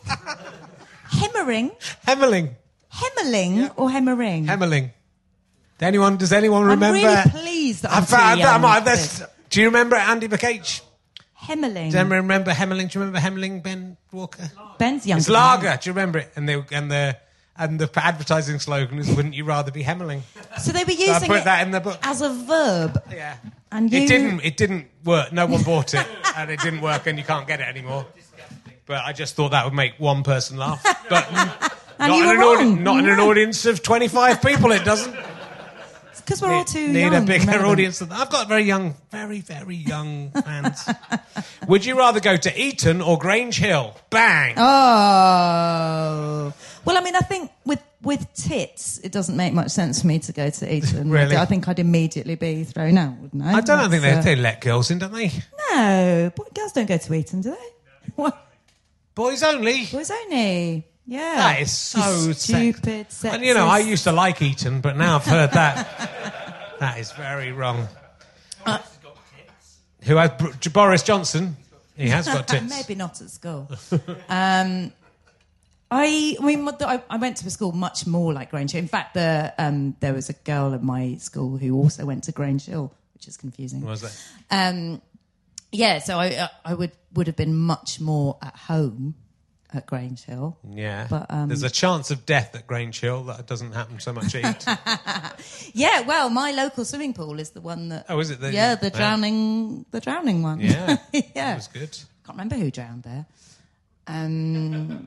[1.11, 1.73] Hemmering?
[2.07, 2.55] Hemeling.
[2.93, 4.47] Hemeling or hemmering?
[4.47, 4.91] Hemeling.
[5.81, 6.17] Anyone?
[6.19, 6.87] Does anyone remember?
[6.87, 9.29] I'm really pleased that I'm I found too that- young I- for that's- this.
[9.49, 10.83] Do you remember Andy McH?
[11.43, 11.91] Hemeling.
[11.91, 12.91] Do you remember Hemeling?
[12.91, 14.51] Do you remember Hemeling, Ben Walker?
[14.79, 15.19] Ben's young.
[15.19, 15.77] It's lager.
[15.81, 16.31] Do you remember it?
[16.37, 17.17] And the and the
[17.57, 20.21] and the advertising slogan is "Wouldn't you rather be Hemeling?"
[20.61, 21.99] So they were So I using put it that in the book.
[22.03, 23.03] as a verb.
[23.11, 23.37] Yeah.
[23.73, 24.41] And you It didn't.
[24.45, 25.33] It didn't work.
[25.33, 28.07] No one bought it, and it didn't work, and you can't get it anymore.
[28.87, 30.83] But I just thought that would make one person laugh.
[31.09, 31.29] But
[32.01, 34.73] And not, in an, audi- not in an audience of twenty-five people.
[34.73, 35.15] It doesn't.
[36.31, 37.15] Because we're all too need young.
[37.17, 37.67] a bigger remember?
[37.67, 37.99] audience.
[37.99, 40.89] Than I've got very young, very very young fans.
[41.67, 43.97] Would you rather go to Eton or Grange Hill?
[44.11, 44.55] Bang.
[44.57, 46.53] Oh.
[46.85, 50.21] Well, I mean, I think with with tits, it doesn't make much sense for me
[50.21, 51.11] to go to Eton.
[51.11, 51.37] Really?
[51.37, 53.55] I think I'd immediately be thrown out, wouldn't I?
[53.55, 55.33] I don't think they, That's, uh, they let girls in, don't they?
[55.73, 57.57] No, boy, girls don't go to Eton, do they?
[58.15, 58.47] What?
[59.17, 59.87] Boys only.
[59.87, 60.87] Boys only.
[61.11, 61.35] Yeah.
[61.35, 63.09] That is so You stupid.
[63.09, 63.35] Sexist.
[63.35, 66.77] And you know, I used to like Eton, but now I've heard that.
[66.79, 67.89] that is very wrong.
[70.03, 70.31] Who has
[70.73, 71.57] Boris Johnson?
[71.97, 72.71] He has got tits.
[72.71, 73.69] Maybe not at school.
[74.29, 74.93] um,
[75.91, 78.79] I, I mean, I, I went to a school much more like Grange Hill.
[78.79, 82.33] In fact, the, um, there was a girl at my school who also went to
[82.33, 83.81] Grange Hill, which is confusing.
[83.81, 84.17] What was that?
[84.53, 85.03] Um,
[85.73, 89.17] yeah, so I, I would would have been much more at home
[89.73, 90.57] at Grange Hill.
[90.69, 91.07] Yeah.
[91.09, 94.35] But, um, There's a chance of death at Grange Hill that doesn't happen so much
[94.35, 94.55] Eton.
[95.73, 98.07] Yeah, well, my local swimming pool is the one that.
[98.09, 98.97] Oh, is it the- yeah, the yeah.
[98.97, 100.61] drowning, the drowning one.
[100.61, 100.97] Yeah.
[101.13, 101.21] yeah.
[101.35, 101.91] That was good.
[102.27, 103.27] Can't remember who drowned there.
[104.07, 105.07] Um,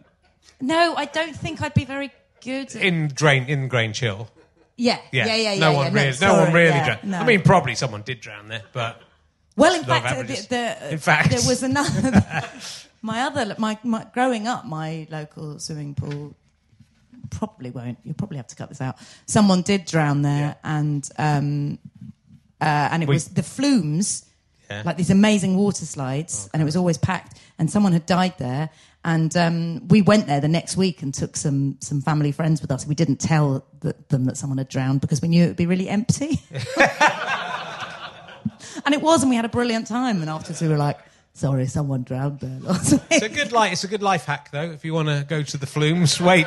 [0.62, 2.12] no, I don't think I'd be very
[2.42, 2.68] good.
[2.76, 4.30] At, In Drain in Grange Hill.
[4.78, 5.26] yeah, Yeah.
[5.28, 5.60] yeah, yeah, yeah.
[5.60, 7.04] no yeah, one really, no, sorry, one really yeah, drowned.
[7.12, 7.18] no.
[7.20, 9.02] I mean, probably someone did drown there, but
[9.56, 11.30] well, in love fact, uh, the, the, In fact.
[11.30, 12.50] there was another.
[13.04, 16.36] my other, my, my growing up, my local swimming pool
[17.30, 18.00] probably won't.
[18.04, 18.96] You'll probably have to cut this out.
[19.28, 21.78] Someone did drown there, and um,
[22.62, 24.26] uh, and it We- was the flumes,
[24.70, 24.84] Yeah.
[24.86, 27.38] like these amazing water slides, and it was always packed.
[27.60, 28.70] And someone had died there,
[29.04, 32.72] and um, we went there the next week and took some some family friends with
[32.72, 32.88] us.
[32.88, 35.66] We didn't tell th- them that someone had drowned because we knew it would be
[35.68, 36.42] really empty.
[38.86, 40.22] and it was, and we had a brilliant time.
[40.22, 40.98] And afterwards, we were like.
[41.36, 42.60] Sorry, someone drowned there.
[43.12, 43.72] it's a good life.
[43.74, 44.70] It's a good life hack, though.
[44.72, 46.46] If you want to go to the flumes, wait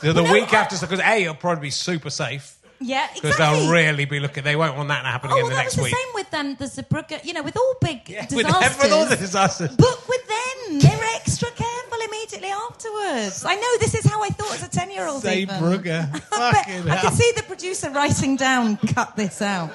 [0.00, 2.56] till the Well, week I- after, because a it'll probably be super safe.
[2.78, 3.60] yeah, exactly Because exactly.
[3.60, 4.44] they'll really be looking.
[4.44, 5.94] They won't want that to happen Oh, again well, the that next was week.
[5.94, 7.24] the same with um, the Zeebrugge.
[7.24, 8.82] You know, with all big Yeah, with, disasters.
[8.82, 9.76] with all the disasters.
[9.76, 10.78] Book with them.
[10.80, 13.44] They're extra careful immediately afterwards.
[13.46, 15.24] I know this is how I thought as a ten-year-old.
[15.24, 15.54] even.
[15.56, 16.12] Zeebrugge.
[16.30, 17.08] But Fucking I hell.
[17.08, 19.70] can see the producer writing down, "Cut this out."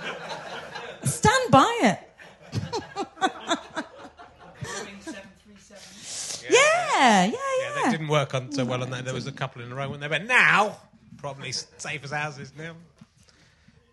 [1.04, 2.00] Stand by it.
[6.94, 7.38] yeah, yeah, yeah.
[7.60, 9.06] Yeah, they didn't work on so well on that.
[9.06, 10.10] There was a couple in a row, weren't there?
[10.10, 10.78] But now,
[11.18, 12.76] probably safe as houses now.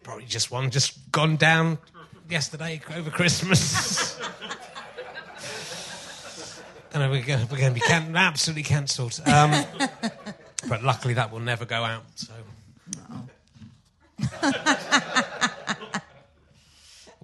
[0.03, 1.79] Probably just one just gone down
[2.29, 4.19] yesterday over Christmas.
[6.93, 9.21] and we're going, we're going to be can- absolutely cancelled.
[9.27, 9.65] Um,
[10.69, 12.05] but luckily, that will never go out.
[12.17, 12.33] So.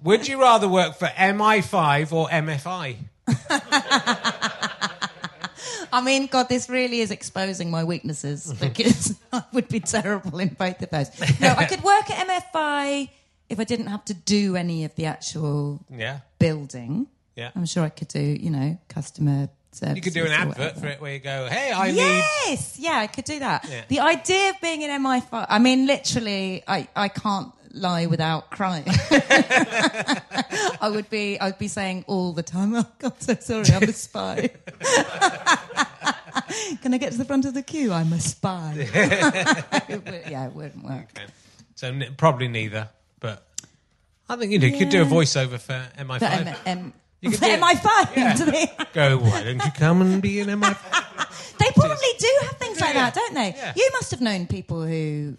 [0.03, 2.95] Would you rather work for MI5 or MFI?
[5.91, 8.67] I mean, God, this really is exposing my weaknesses mm-hmm.
[8.67, 11.39] because I would be terrible in both of those.
[11.39, 13.09] No, I could work at MFI
[13.49, 16.19] if I didn't have to do any of the actual Yeah.
[16.39, 17.51] building, Yeah.
[17.55, 19.95] I'm sure I could do, you know, customer service.
[19.95, 22.97] You could do an advert for it where you go, "Hey, I need." Yes, yeah,
[22.97, 23.65] I could do that.
[23.69, 23.83] Yeah.
[23.87, 28.11] The idea of being in MI5, I mean, literally, I, I can't lie hmm.
[28.11, 28.85] without crying.
[28.87, 33.83] I would be, I would be saying all the time, "Oh God, so sorry, I'm
[33.83, 34.49] a spy."
[36.81, 37.91] Can I get to the front of the queue?
[37.91, 38.73] I'm a spy.
[38.77, 41.09] It would- yeah, it wouldn't work.
[41.75, 43.45] So n- probably neither, but
[44.29, 46.19] I think you, know, you could do a voiceover for MI5.
[46.19, 47.61] But M- M- You could for do it.
[47.61, 48.35] MI5, Yeah.
[48.35, 48.71] do they?
[48.93, 51.57] Go, why don't you come and be an MI5?
[51.59, 53.53] They probably do have things like that, don't they?
[53.55, 53.73] Yeah.
[53.75, 55.37] You must have known people who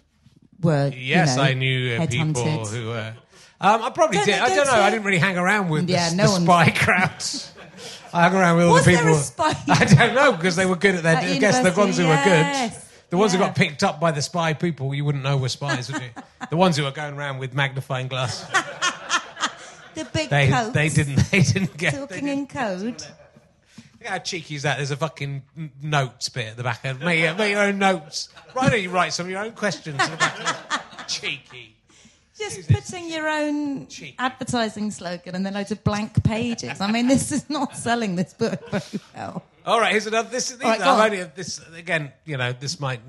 [0.61, 0.91] were.
[0.95, 2.73] Yes, you know, I knew uh, people headhunted.
[2.73, 3.13] who were.
[3.61, 4.39] Um, I probably Don't did.
[4.39, 4.63] I don't know.
[4.65, 7.51] to- I didn't really hang around with Yeah, the, no the spy crowds.
[8.13, 9.15] I hung around with all Was the there people.
[9.17, 9.53] a spy?
[9.67, 11.17] I don't know because they were good at their.
[11.17, 12.71] At I guess the ones who were good,
[13.09, 15.91] the ones who got picked up by the spy people, you wouldn't know were spies,
[15.91, 16.09] would you?
[16.49, 18.45] the ones who were going around with magnifying glass,
[19.95, 20.69] The big they coats.
[20.73, 21.93] they didn't they didn't get.
[21.93, 23.03] Talking didn't, in code.
[23.99, 24.77] Look how cheeky is that?
[24.77, 26.99] There's a fucking n- notes bit at the back end.
[27.01, 28.29] Make, your- make your own notes.
[28.53, 31.07] Why don't you write some of your own questions at the back?
[31.07, 31.75] cheeky.
[32.37, 34.15] Just putting your own Cheap.
[34.17, 36.79] advertising slogan and then loads of blank pages.
[36.79, 39.43] I mean, this is not selling this book very well.
[39.65, 40.29] All right, here's another.
[40.29, 41.05] This, these, All right, go I've on.
[41.19, 42.13] only, this again.
[42.25, 43.01] You know, this might.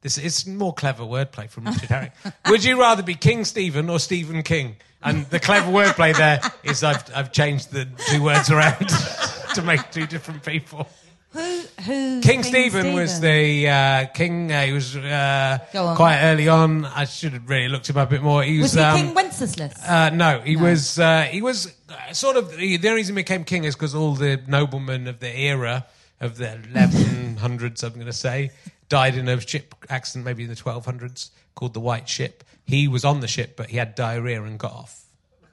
[0.00, 2.12] This is more clever wordplay from Richard Herring.
[2.48, 4.76] Would you rather be King Stephen or Stephen King?
[5.02, 8.88] And the clever wordplay there is I've I've changed the two words around
[9.54, 10.88] to make two different people.
[11.30, 11.40] Who?
[11.84, 12.20] Who?
[12.22, 14.50] King, Stephen, was the uh, king.
[14.50, 15.58] Uh, he was uh,
[15.94, 16.86] quite early on.
[16.86, 18.42] I should have really looked him up a bit more.
[18.42, 19.84] He was, Was he um, King Wenceslas?
[19.86, 20.98] uh, no, he was.
[20.98, 22.56] Uh, he was uh, sort of.
[22.56, 25.86] The only reason he became king is because all the noblemen of the era
[26.20, 28.50] of the 1100s, I'm going to say,
[28.88, 32.42] died in a ship accident, maybe in the 1200s, called the White Ship.
[32.68, 35.04] He was on the ship, but he had diarrhea and got off.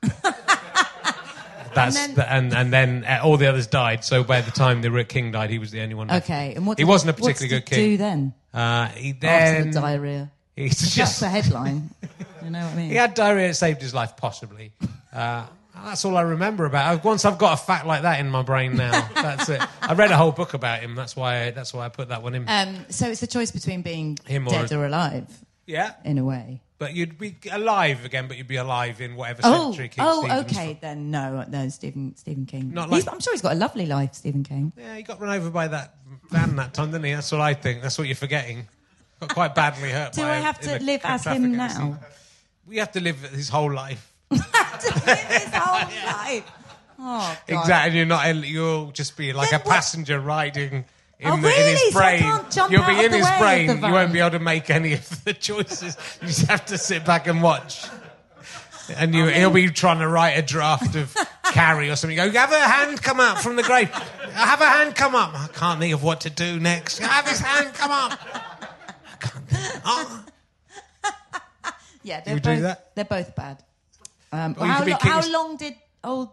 [1.74, 4.04] That's And and then- then, and, and then uh, all the others died.
[4.06, 6.08] So by the time the king died, he was the only one.
[6.08, 6.26] left.
[6.26, 6.78] okay, and what?
[6.78, 7.90] he did- wasn't a what particularly did good king.
[7.92, 10.32] Do then Uh, he after then the diarrhea.
[10.56, 11.90] he's That's just the headline.
[12.44, 12.90] you know what I mean?
[12.92, 13.50] he had diarrhea.
[13.50, 14.72] It saved his life, possibly.
[15.12, 15.46] Uh,
[15.84, 16.96] that's all I remember about.
[16.96, 17.04] it.
[17.04, 19.62] Once I've got a fact like that in my brain now, that's it.
[19.82, 20.96] I read a whole book about him.
[20.96, 21.52] That's why.
[21.52, 22.46] that's why I put that one in.
[22.48, 25.28] Um, so it's a choice between being Him or- dead or alive,
[25.66, 26.62] yeah, in a way.
[26.78, 30.22] But you'd be alive again, but you'd be alive in whatever Oh, century King oh,
[30.26, 30.80] Stephen's okay from.
[30.82, 31.12] then.
[31.12, 32.74] No, no, Stephen Stephen King.
[32.74, 34.74] Not He's- like- I'm sure he's got a lovely life, Stephen King.
[34.78, 35.96] Yeah, he got run over by that
[36.30, 37.14] van that time, didn't he?
[37.14, 37.82] That's what I think.
[37.82, 38.68] That's what you're forgetting.
[39.22, 40.14] Got quite badly hurt.
[40.14, 41.92] Do I have to live as him accident.
[41.94, 42.00] now?
[42.68, 44.12] We have to live his whole life.
[44.30, 44.36] to
[45.06, 46.52] live his whole life.
[47.00, 47.62] Oh, God.
[47.62, 47.98] Exactly.
[47.98, 48.36] You're not.
[48.36, 50.86] You'll just be like Then a what- passenger riding.
[51.26, 51.72] In, Oh, the, in really?
[51.72, 53.70] his So I brain, can't jump you'll be in his brain.
[53.84, 55.98] You won't be able to make any of the choices.
[56.22, 57.86] You just have to sit back and watch.
[58.98, 61.16] And you, he'll be trying to write a draft of
[61.52, 62.16] Carrie or something.
[62.18, 63.90] You go, have a hand come up from the grave.
[63.90, 65.34] Have a hand come up.
[65.34, 67.00] I can't think of what to do next.
[67.00, 68.20] Have his hand come up.
[69.22, 69.82] I.
[69.86, 70.26] Oh.
[72.04, 72.78] Yeah, they're both?
[72.94, 73.64] They're both bad.
[74.32, 75.74] Um, how, lo- how long did
[76.04, 76.30] old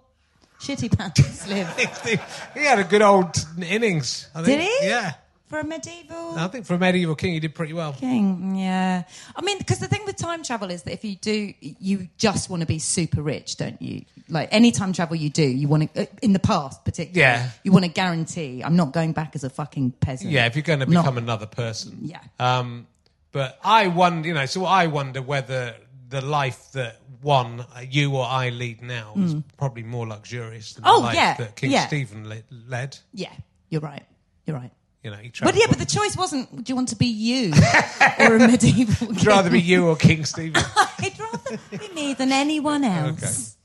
[0.62, 1.76] Shitty Pants live?
[2.54, 4.28] he had a good old innings.
[4.34, 4.60] I think.
[4.60, 4.88] Did he?
[4.88, 5.12] Yeah.
[5.48, 7.92] For a medieval I think for a medieval king, he did pretty well.
[7.92, 9.02] king, yeah.
[9.36, 12.48] I mean, because the thing with time travel is that if you do, you just
[12.48, 14.06] want to be super rich, don't you?
[14.30, 17.50] Like any time travel you do, you want to, in the past particularly, Yeah.
[17.64, 20.30] you want to guarantee I'm not going back as a fucking peasant.
[20.30, 21.98] Yeah, if you're going to Not- become another person.
[22.00, 22.20] Yeah.
[22.40, 22.86] Um,
[23.32, 25.74] but I wonder, you know, so I wonder whether
[26.12, 30.90] the life that one, you or I lead now is probably more luxurious than Hmm.
[30.90, 31.86] Oh, the life yeah, that King yeah.
[31.86, 32.98] Stephen le- led.
[33.14, 33.32] Yeah,
[33.70, 34.04] you're right.
[34.46, 34.70] You're right.
[35.02, 37.52] You know, he But yeah, but the choice wasn't, do you want to be you
[38.20, 40.62] or a medieval Would you rather be you or King Stephen?
[40.76, 43.56] I'd rather be me than anyone else.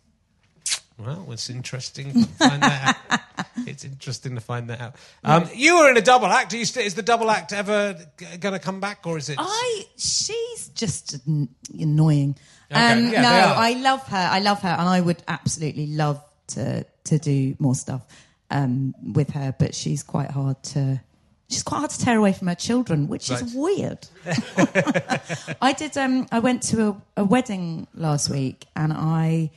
[0.98, 3.20] Well, it's interesting to find that out.
[3.66, 4.96] It's interesting to find that out.
[5.24, 6.52] Um, you were in a double act.
[6.52, 7.96] St- is the double act ever
[8.40, 9.38] going to come back, or is it?
[9.40, 12.38] I she's just an- annoying.
[12.72, 13.54] Okay, Um, yeah, no.
[13.58, 14.30] I love her.
[14.32, 18.04] I love her, and I would absolutely love to to do more stuff
[18.52, 19.54] um, with her.
[19.58, 21.02] But she's quite hard to.
[21.50, 24.08] She's quite hard to tear away from her children, which is weird.
[25.62, 25.98] I did.
[25.98, 29.50] Um, I went to a, a wedding last week, and I,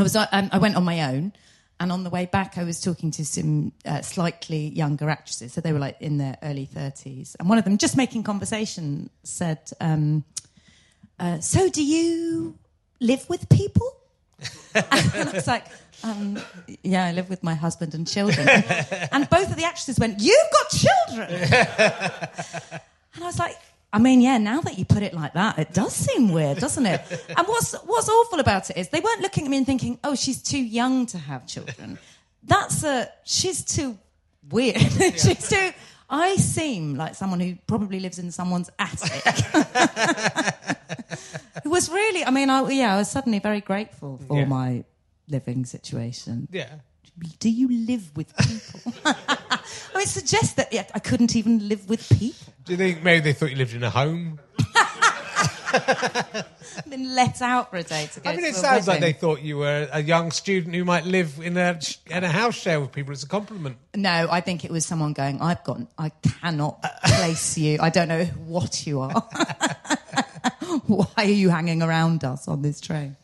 [0.00, 0.16] I was.
[0.16, 1.32] Um, I went on my own,
[1.78, 5.52] and on the way back, I was talking to some uh, slightly younger actresses.
[5.52, 9.10] So they were like in their early thirties, and one of them, just making conversation,
[9.22, 10.24] said, um,
[11.18, 12.58] uh, "So, do you
[13.00, 13.90] live with people?"
[14.74, 15.66] and I was like,
[16.02, 16.40] um,
[16.82, 20.50] "Yeah, I live with my husband and children." and both of the actresses went, "You've
[20.52, 22.80] got children."
[23.14, 23.56] And I was like,
[23.92, 24.38] I mean, yeah.
[24.38, 27.00] Now that you put it like that, it does seem weird, doesn't it?
[27.36, 30.14] and what's what's awful about it is they weren't looking at me and thinking, "Oh,
[30.14, 31.98] she's too young to have children."
[32.44, 33.98] That's a she's too
[34.50, 34.76] weird.
[35.16, 35.72] she's too.
[36.08, 39.22] I seem like someone who probably lives in someone's attic.
[41.64, 42.24] it was really.
[42.24, 44.44] I mean, I, yeah, I was suddenly very grateful for Yeah.
[44.46, 44.84] my
[45.28, 46.48] living situation.
[46.50, 46.68] Yeah.
[47.38, 48.92] Do you live with people?
[49.04, 49.58] I
[49.94, 52.52] mean, it suggests that yeah, I couldn't even live with people.
[52.64, 54.40] Do you think maybe they thought you lived in a home?
[55.72, 56.46] I've
[56.90, 59.42] been let out for a day to go I mean, it sounds like they thought
[59.42, 62.92] you were a young student who might live in a in a house share with
[62.92, 63.12] people.
[63.12, 63.76] It's a compliment.
[63.94, 67.78] No, I think it was someone going, I've got, I cannot place you.
[67.80, 69.20] I don't know what you are.
[70.86, 73.16] Why are you hanging around us on this train?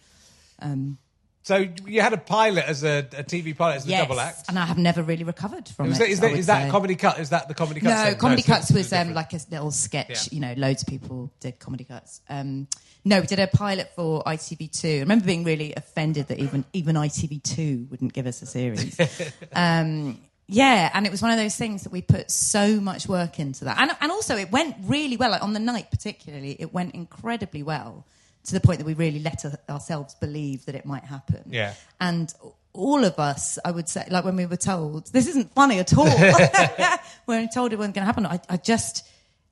[0.61, 0.99] Um,
[1.47, 4.47] So you had a pilot as a, a TV pilot as a yes, double act.
[4.49, 6.11] and I have never really recovered from Is it.
[6.11, 7.21] is that, is that comedy cut?
[7.21, 7.91] Is that the comedy cut?
[7.91, 8.19] No, segment?
[8.19, 10.11] comedy it's- cuts was um, like a little sketch.
[10.11, 10.35] Yeah.
[10.35, 12.21] You know, loads of people did comedy cuts.
[12.29, 12.67] Um,
[13.05, 14.97] no, we did a pilot for ITV2.
[14.97, 18.99] I remember being really offended that even even ITV2 wouldn't give us a series.
[19.53, 23.39] um, yeah, and it was one of those things that we put so much work
[23.39, 25.31] into that, and and also it went really well.
[25.31, 28.05] Like on the night, particularly, it went incredibly well
[28.47, 31.43] to the point that we really let our- ourselves believe that it might happen.
[31.51, 31.75] Yeah.
[32.01, 32.33] And
[32.73, 35.97] all of us, I would say, like when we were told, this isn't funny at
[35.97, 36.09] all.
[37.25, 39.07] when we told it wasn't going to happen, I, I just,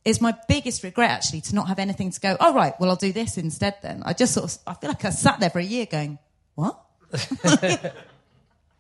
[0.04, 2.96] it's my biggest regret actually to not have anything to go, oh, right, well, I'll
[2.96, 4.02] do this instead then.
[4.04, 6.18] I just sort of, I feel like I sat there for a year going,
[6.54, 6.78] what?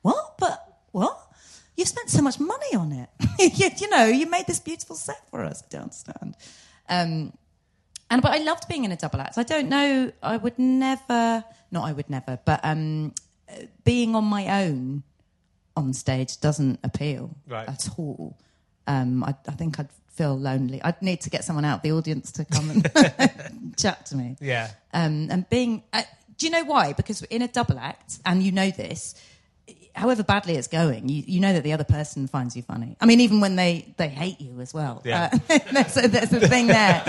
[0.02, 0.38] what?
[0.38, 1.18] But what?
[1.76, 3.08] You've spent so much money on it.
[3.58, 5.62] you, you know, you made this beautiful set for us.
[5.62, 6.36] I don't understand.
[6.88, 7.32] Um,
[8.10, 9.38] and but I loved being in a double act.
[9.38, 10.12] I don't know.
[10.22, 11.44] I would never.
[11.70, 12.38] Not I would never.
[12.44, 13.14] But um,
[13.84, 15.02] being on my own
[15.76, 17.68] on stage doesn't appeal Right.
[17.68, 18.38] at all.
[18.86, 20.80] Um, I, I think I'd feel lonely.
[20.82, 24.36] I'd need to get someone out of the audience to come and chat to me.
[24.40, 24.70] Yeah.
[24.92, 26.02] Um, and being, uh,
[26.36, 26.92] do you know why?
[26.92, 29.14] Because in a double act, and you know this,
[29.94, 32.96] however badly it's going, you, you know that the other person finds you funny.
[33.00, 35.02] I mean, even when they, they hate you as well.
[35.04, 35.30] Yeah.
[35.32, 37.00] Uh, there's, a, there's a thing there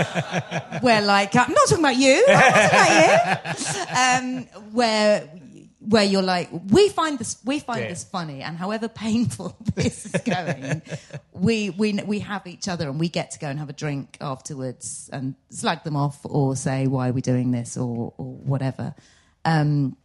[0.82, 2.24] where, like, I'm not talking about you.
[2.28, 3.86] I'm not talking about you.
[3.98, 5.30] Um, where
[5.88, 7.90] where you're like, we find this, we find Yeah.
[7.90, 10.82] this funny, and however painful this is going,
[11.32, 14.18] we we we have each other, and we get to go and have a drink
[14.20, 18.96] afterwards and slag them off, or say why are we doing this, or or whatever.
[19.44, 19.96] Um,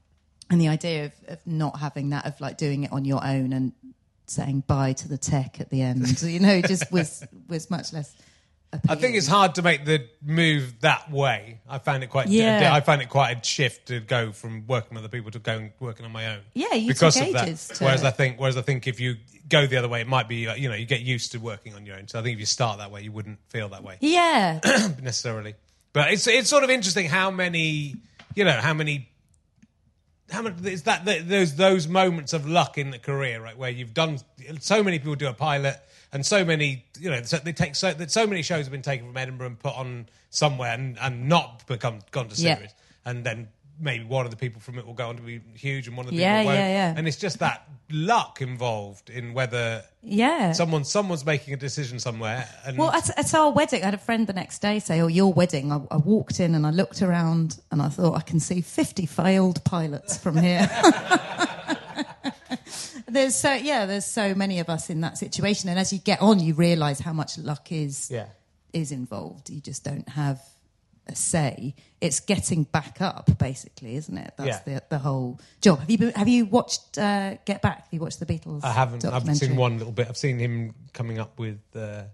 [0.50, 3.52] and the idea of, of not having that, of like doing it on your own
[3.52, 3.72] and
[4.26, 8.14] saying bye to the tech at the end, you know, just was was much less.
[8.88, 11.58] I think it's hard to make the move that way.
[11.68, 12.28] I found it quite.
[12.28, 12.70] Yeah.
[12.72, 15.72] I found it quite a shift to go from working with other people to going
[15.80, 16.38] working on my own.
[16.54, 17.48] Yeah, you because took of that.
[17.48, 19.16] ages to- Whereas I think, whereas I think if you
[19.48, 21.84] go the other way, it might be you know you get used to working on
[21.84, 22.06] your own.
[22.06, 24.60] So I think if you start that way, you wouldn't feel that way Yeah,
[25.02, 25.56] necessarily.
[25.92, 27.96] But it's it's sort of interesting how many
[28.36, 29.09] you know how many
[30.30, 33.70] how much is that that- those those moments of luck in the career right where
[33.70, 34.18] you've done
[34.60, 35.78] so many people do a pilot
[36.12, 38.82] and so many you know so they take so that so many shows have been
[38.82, 42.56] taken from Edinburgh and put on somewhere and, and not become gone to Yeah.
[42.56, 42.70] series
[43.04, 43.48] and then
[43.80, 46.06] maybe one of the people from it will go on to be huge and one
[46.06, 46.94] of the Yeah, people won't yeah, yeah.
[46.96, 50.52] and it's just that luck involved in whether yeah.
[50.52, 53.98] someone someone's making a decision somewhere and Well, at, at our wedding, I had a
[53.98, 57.02] friend the next day say, "Oh, your wedding." I, I walked in and I looked
[57.02, 60.68] around and I thought, "I can see fifty failed pilots from here."
[63.08, 66.20] there's so yeah, there's so many of us in that situation, and as you get
[66.20, 68.26] on, you realise how much luck is yeah
[68.72, 69.50] is involved.
[69.50, 70.40] You just don't have
[71.06, 71.74] a say.
[72.00, 74.34] It's getting back up, basically, isn't it?
[74.36, 74.78] That's Yeah.
[74.78, 75.80] the the whole job.
[75.80, 77.84] Have you been, have you watched uh, Get Back?
[77.84, 78.64] Have you watched the Beatles?
[78.64, 82.04] I haven't I've seen one little bit I've seen him coming up with uh,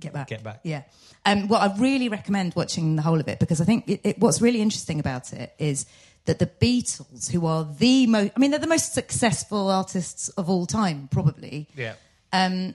[0.00, 0.28] Get Back.
[0.28, 0.60] Get Back.
[0.64, 0.82] Yeah.
[1.24, 4.18] Um, well, I really recommend watching the whole of it because I think it, it,
[4.18, 5.86] what's really interesting about it is
[6.24, 10.50] that the Beatles, who are the most, I mean, they're the most successful artists of
[10.50, 11.68] all time, probably.
[11.76, 11.94] yeah
[12.32, 12.74] Um,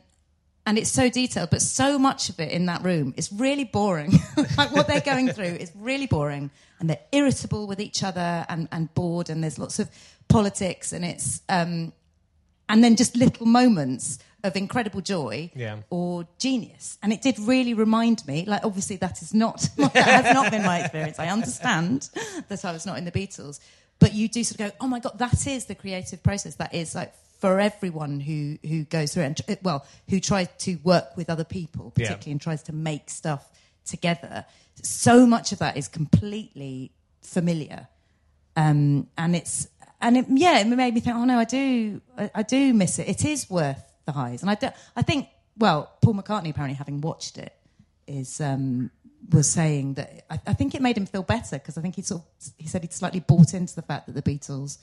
[0.67, 4.11] and it's so detailed, but so much of it in that room is really boring.
[4.57, 8.67] like what they're going through is really boring, and they're irritable with each other and,
[8.71, 9.89] and bored, and there's lots of
[10.27, 11.93] politics, and it's um,
[12.69, 15.77] and then just little moments of incredible joy Yeah.
[15.89, 16.97] or genius.
[17.01, 20.63] And it did really remind me, like obviously that is not that has not been
[20.63, 21.17] my experience.
[21.17, 22.09] I understand
[22.49, 23.59] that I was not in the Beatles.
[23.99, 26.55] But you do sort of go, oh my god, that is the creative process.
[26.55, 30.75] That is like for everyone who who goes through it, and, well, who tries to
[30.83, 32.07] work with other people, Yeah.
[32.07, 33.49] particularly, and tries to make stuff
[33.85, 34.45] together.
[34.83, 37.87] So much of that is completely familiar
[38.57, 39.67] um, and it's
[40.01, 41.15] and it, yeah, it made me think.
[41.15, 43.07] Oh no, I do, I, I do miss it.
[43.07, 45.27] It is worth the highs, and I do, I think.
[45.59, 47.51] Well, Paul McCartney apparently having watched it
[48.05, 48.91] is um,
[49.31, 52.03] was saying that I, I think it made him feel better because I think he
[52.03, 54.77] sort of, he said he'd slightly bought into the fact that the Beatles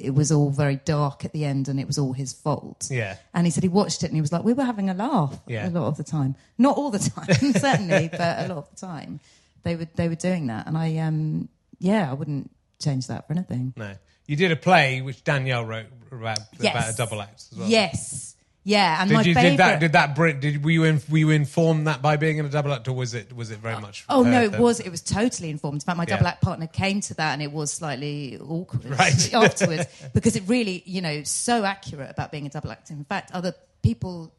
[0.00, 2.88] it was all very dark at the end and it was all his fault.
[2.90, 3.16] Yeah.
[3.34, 5.38] And he said he watched it and he was like, we were having a laugh
[5.46, 5.68] Yeah.
[5.68, 6.34] a lot of the time.
[6.58, 9.20] Not all the time, certainly, but a lot of the time
[9.62, 10.66] they were they were doing that.
[10.66, 11.48] And I um
[11.78, 12.50] yeah, I wouldn't
[12.82, 13.74] change that for anything.
[13.76, 13.94] No.
[14.26, 16.74] You did a play which Danielle wrote about, Yes.
[16.74, 17.68] about a double act as well.
[17.68, 18.29] Yes.
[18.62, 21.00] Yeah, and Did my you favorite did that did that bring, did were you in,
[21.08, 23.58] were you informed that by being in a double act or was it was it
[23.58, 25.76] very much Oh no, uh, it was it was totally informed.
[25.76, 26.16] In fact, my Yeah.
[26.16, 29.32] double act partner came to that, and it was slightly awkward Right.
[29.34, 32.90] afterwards because it really, you know, so accurate about being a double act.
[32.90, 34.30] In fact, other people,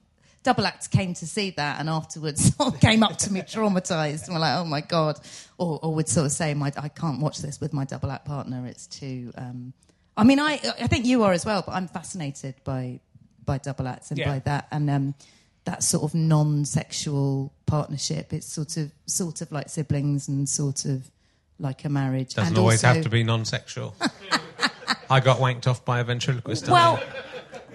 [0.43, 4.39] double acts came to see that, and afterwards came up to me traumatized and were
[4.39, 5.19] like, "Oh my god,"
[5.57, 8.25] or, or would sort of say, "My, I can't watch this with my double act
[8.25, 8.67] partner.
[8.67, 9.73] It's too." Um,
[10.15, 12.99] I mean, I I think you are as well, but I'm fascinated by
[13.51, 14.29] by double acts and Yeah.
[14.31, 15.13] by that and um,
[15.65, 18.31] that sort of non-sexual partnership.
[18.31, 21.11] It's sort of sort of like siblings and sort of
[21.59, 22.35] like a marriage.
[22.35, 23.93] doesn't and always also- have to be non-sexual.
[25.09, 26.63] I got wanked off by a ventriloquist.
[26.65, 26.73] dummy.
[26.75, 27.03] Well,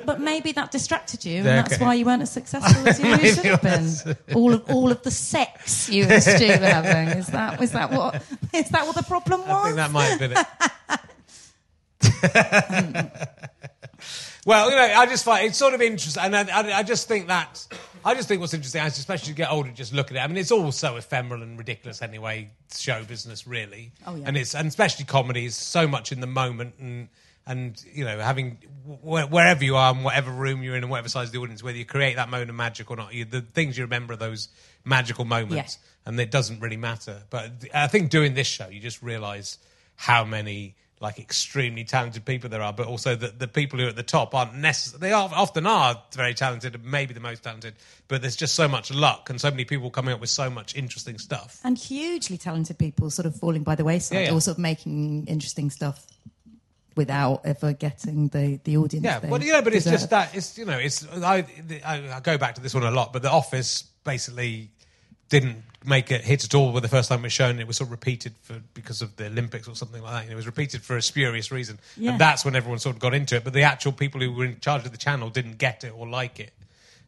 [0.06, 3.18] but maybe that distracted you, and Yeah, that's why you weren't as successful as you
[3.34, 4.16] should have been.
[4.34, 7.90] All of all of the sex you and Stu were having is that is that
[7.90, 8.22] what
[8.54, 9.50] is that what the problem was?
[9.50, 10.46] I think that might have been it.
[14.46, 17.06] well, you know, I just find it's sort of interesting, and I, I, I just
[17.08, 17.66] think that
[18.04, 20.20] I just think what's interesting, as especially as you get older, just look at it.
[20.20, 22.50] I mean, it's all so ephemeral and ridiculous anyway.
[22.74, 24.24] Show business, really, Oh, yeah.
[24.28, 27.08] and it's and especially comedy is so much in the moment and.
[27.48, 31.08] And you know, having wh- wherever you are, in whatever room you're in, and whatever
[31.08, 33.40] size of the audience, whether you create that moment of magic or not, you, the
[33.40, 34.48] things you remember are those
[34.84, 37.22] magical moments, and it doesn't really matter.
[37.30, 39.58] But I think doing this show, you just realise
[39.94, 43.88] how many like extremely talented people there are, but also that the people who are
[43.90, 45.08] at the top aren't necessarily.
[45.08, 47.74] They are, often are very talented, maybe the most talented.
[48.08, 50.74] But there's just so much luck and so many people coming up with so much
[50.74, 51.60] interesting stuff.
[51.64, 54.32] and hugely talented people sort of falling by the wayside, Yeah, yeah.
[54.34, 56.06] or sort of making interesting stuff
[56.94, 59.04] without ever getting the the audience.
[59.04, 61.44] Yeah, well, you know, but it's just that it's you know, it's I
[61.84, 64.70] I go back to this one a lot, but The Office basically
[65.28, 67.58] didn't make it hit at all with the first time it was shown.
[67.60, 70.22] It was sort of repeated for because of the Olympics or something like that.
[70.24, 72.10] And it was repeated for a spurious reason, Yeah.
[72.12, 73.44] and that's when everyone sort of got into it.
[73.44, 76.06] But the actual people who were in charge of the channel didn't get it or
[76.08, 76.52] like it,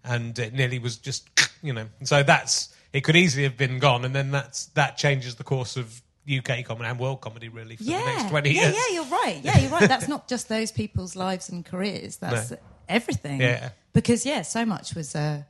[0.04, 1.28] and it nearly was just
[1.62, 1.86] you know.
[2.04, 3.02] So that's it.
[3.02, 6.02] Could easily have been gone, and then that's that changes the course of.
[6.30, 8.74] UK comedy and world comedy, really, for yeah, the next 20 yeah, years.
[8.76, 9.40] yeah, you're right.
[9.42, 9.88] Yeah, you're right.
[9.88, 12.18] That's not just those people's lives and careers.
[12.18, 12.58] That's No.
[12.86, 13.40] everything.
[13.40, 13.70] Yeah.
[13.94, 15.14] Because yeah, so much was.
[15.14, 15.44] Uh,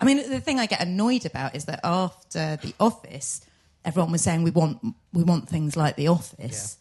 [0.00, 3.40] I mean, the thing I get annoyed about is that after The Office,
[3.84, 4.78] everyone was saying we want
[5.12, 6.76] we want things like The Office,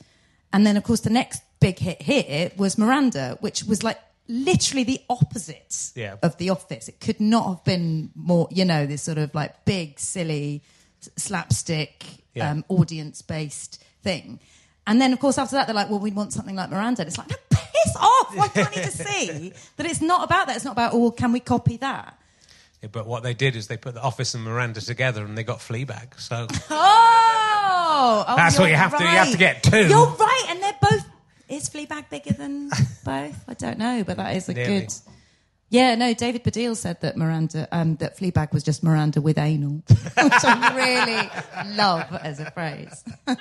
[0.51, 4.84] and then of course the next big hit here was Miranda, which was like literally
[4.84, 6.16] the opposite Yeah.
[6.24, 6.88] of The Office.
[6.89, 8.47] It could not have been more.
[8.51, 10.61] You know, this sort of like big, silly,
[11.16, 12.03] slapstick,
[12.34, 12.51] Yeah.
[12.51, 14.39] um, audience-based thing.
[14.88, 17.07] And then, of course, after that, they're like, "Well, we want something like Miranda." And
[17.07, 18.36] it's like, no, piss off!
[18.36, 20.55] Why can't you just see that it's not about that?
[20.57, 22.18] It's not about, "Oh, can we copy that?"
[22.91, 25.59] But what they did is they put the Office and Miranda together, and they got
[25.59, 26.19] Fleabag.
[26.19, 29.88] So Oh, oh, That's what you have to- you have to get two.
[29.88, 31.05] You're right, and they're both.
[31.47, 32.69] Is Fleabag bigger than
[33.03, 33.43] both?
[33.47, 34.80] I don't know, but that is a Nearly.
[34.82, 34.93] good.
[35.70, 36.13] Yeah, no.
[36.13, 40.76] David Baddiel said that Miranda, um, that Fleabag was just Miranda with anal, which I
[41.66, 43.03] really love as a phrase.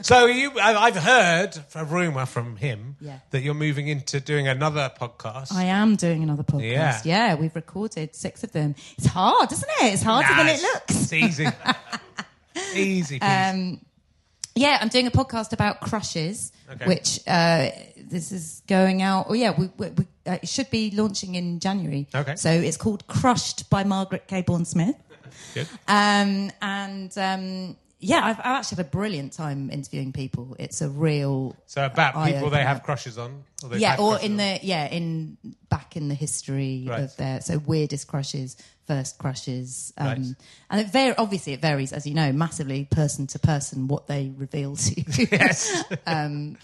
[0.00, 3.18] So you, I've heard a rumor from him Yeah.
[3.30, 5.52] that you're moving into doing another podcast.
[5.52, 6.62] I am doing another podcast.
[6.72, 7.00] Yeah.
[7.04, 7.34] Yeah.
[7.34, 8.74] we've recorded six of them.
[8.96, 9.92] It's hard, isn't it?
[9.94, 10.90] It's harder than it looks.
[10.90, 11.46] It's easy,
[12.74, 13.20] easy.
[13.20, 13.80] Um,
[14.54, 16.86] yeah, I'm doing a podcast about crushes, Okay.
[16.86, 17.68] which uh,
[18.10, 19.26] this is going out.
[19.28, 22.06] Oh yeah, we, we, we, uh, it should be launching in January.
[22.14, 22.36] Okay.
[22.36, 24.96] So it's called Crushed by Margaret Cabourn Smith.
[25.54, 25.68] Good.
[25.86, 30.54] Um, and um, yeah, I've, I've actually had a brilliant time interviewing people.
[30.58, 33.44] It's a real So about people they have crushes on.
[33.64, 34.36] Or yeah, or in on.
[34.38, 35.36] the yeah in
[35.68, 37.00] back in the history Right.
[37.00, 38.56] of their so weirdest crushes,
[38.86, 40.18] first crushes, um, Right.
[40.70, 44.32] and it var- obviously it varies as you know massively person to person what they
[44.36, 45.26] reveal to you.
[45.32, 45.82] Yes.
[46.06, 46.56] um,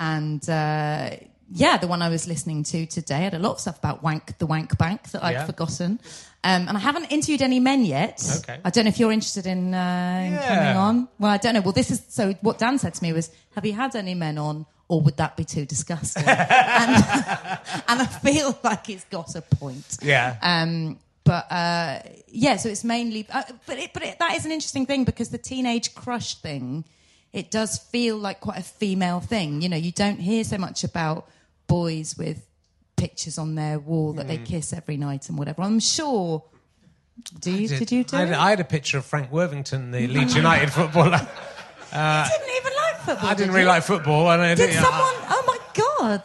[0.00, 1.10] and uh,
[1.52, 4.38] yeah, the one I was listening to today had a lot of stuff about wank
[4.38, 5.46] the wank bank that I'd Yeah.
[5.46, 6.00] forgotten.
[6.42, 8.22] Um, and I haven't interviewed any men yet.
[8.42, 8.60] Okay.
[8.64, 10.48] I don't know if you're interested in, uh, in Yeah.
[10.48, 11.08] coming on.
[11.18, 11.60] Well, I don't know.
[11.62, 12.32] Well, this is so.
[12.42, 15.36] What Dan said to me was, "Have you had any men on, or would that
[15.36, 16.90] be too disgusting?" and,
[17.88, 19.96] and I feel like it's got a point.
[20.02, 20.36] Yeah.
[20.42, 23.26] Um, but uh, yeah, so it's mainly.
[23.30, 26.84] Uh, but it, but it, that is an interesting thing because the teenage crush thing,
[27.34, 29.60] it does feel like quite a female thing.
[29.60, 31.28] You know, you don't hear so much about
[31.66, 32.46] boys with
[32.96, 34.46] pictures on their wall that they Mm.
[34.46, 35.60] kiss every night and whatever.
[35.62, 36.44] I'm sure
[37.40, 37.68] Do you?
[37.68, 38.32] Did, you do I had?
[38.32, 41.20] I had a picture of Frank Worthington, the Leeds United footballer.
[41.92, 43.28] I didn't even like football.
[43.28, 43.68] I didn't did really you?
[43.68, 44.92] like football, and I Did someone?
[44.92, 46.22] I, Oh my god!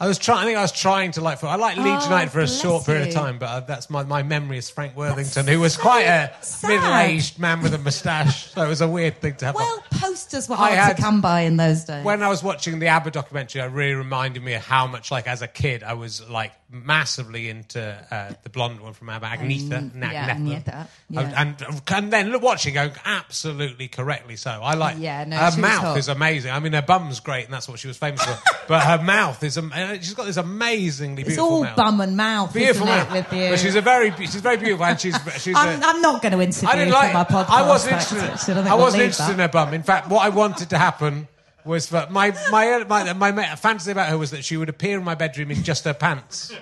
[0.00, 0.38] I was trying.
[0.40, 1.42] I think I was trying to like.
[1.44, 4.02] I like Leeds Oh, United for a short period of time, but uh, that's my,
[4.02, 6.68] my memory is Frank Worthington, who was quite a sad.
[6.68, 8.52] middle-aged man with a moustache.
[8.52, 9.54] So it was a weird thing to have.
[9.54, 12.04] Well, posters were hard had- to come by in those days.
[12.04, 15.28] when I was watching the ABBA documentary, it really reminded me of how much, like,
[15.28, 19.92] as a kid, I was like massively into uh, the blonde one from ABBA, Agnetha.
[19.92, 21.20] Mm, yeah, Agnetha, yeah.
[21.20, 24.50] And, and and then look, watching, going absolutely correctly so.
[24.50, 24.96] I like.
[24.98, 26.50] Yeah, no, her mouth is amazing.
[26.50, 28.36] I mean, her bum's great, and that's what she was famous for.
[28.68, 29.56] but her mouth is.
[29.56, 31.76] am- uh, She's got this amazingly it's beautiful all mouth.
[31.76, 33.12] bum and mouth, Beautiful mouth.
[33.12, 33.50] with you?
[33.50, 35.56] But she's a very, she's very beautiful, and she's she's.
[35.56, 37.14] I'm, a, I'm not going to interview I didn't like.
[37.14, 37.50] my podcast.
[37.50, 38.56] I wasn't interested.
[38.58, 39.72] I, I wasn't interested in her bum.
[39.74, 41.28] In fact, what I wanted to happen
[41.64, 45.04] was my my my my, my fantasy about her was that she would appear in
[45.04, 46.52] my bedroom in just her pants.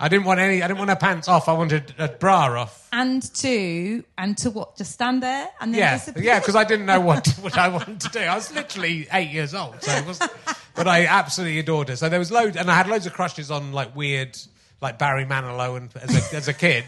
[0.00, 0.62] I didn't want any.
[0.62, 1.48] I didn't want her pants off.
[1.48, 2.88] I wanted a bra off.
[2.92, 4.76] And to and to what?
[4.76, 6.22] Just stand there and then Yeah, disappear?
[6.24, 8.18] yeah, because I didn't know what what I wanted to do.
[8.20, 10.20] I was literally eight years old, so it was.
[10.74, 11.96] But I absolutely adored her.
[11.96, 14.36] So there was loads, and I had loads of crushes on like weird,
[14.80, 16.84] like Barry Manilow, and as a, as a kid,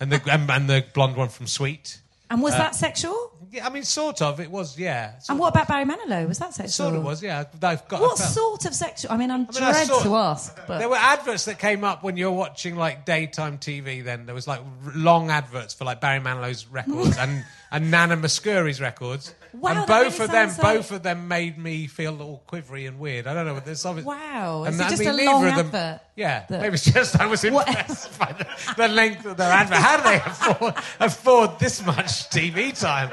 [0.00, 2.00] and the and, and the blonde one from Sweet.
[2.30, 3.32] And Uh, was that sexual?
[3.52, 4.40] Yeah, I mean, sort of.
[4.40, 5.12] It was, yeah.
[5.28, 6.26] And what about Barry Manilow?
[6.26, 6.72] Was that sexual?
[6.86, 7.44] Sort of was, yeah.
[7.62, 8.00] I've got.
[8.00, 9.12] What sort of sexual?
[9.12, 11.84] I mean, I'm I mean, dread saw- to ask, but There were adverts that came
[11.84, 14.02] up when you were watching like daytime TV.
[14.02, 18.16] Then there was like r- long adverts for like Barry Manilow's records and and Nana
[18.16, 19.32] Mouskouri's records.
[19.60, 22.86] Wow, and both really of them, like- both of them made me feel all quivery
[22.86, 23.26] and weird.
[23.26, 23.54] I don't know.
[23.54, 23.80] what this.
[23.80, 24.04] something.
[24.04, 26.84] Wow, And is it I just mean, a long them- advert Yeah, that- maybe it's
[26.84, 28.46] just I was impressed by the,
[28.76, 29.78] the length of their advert.
[29.78, 33.10] How do they afford, afford this much TV time?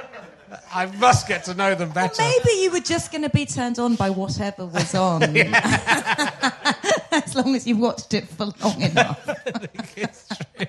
[0.74, 2.22] I must get to know them better.
[2.22, 5.24] maybe you were just going to be turned on by whatever was on,
[7.12, 9.20] as long as you watched it for long enough.
[9.96, 10.68] It's true.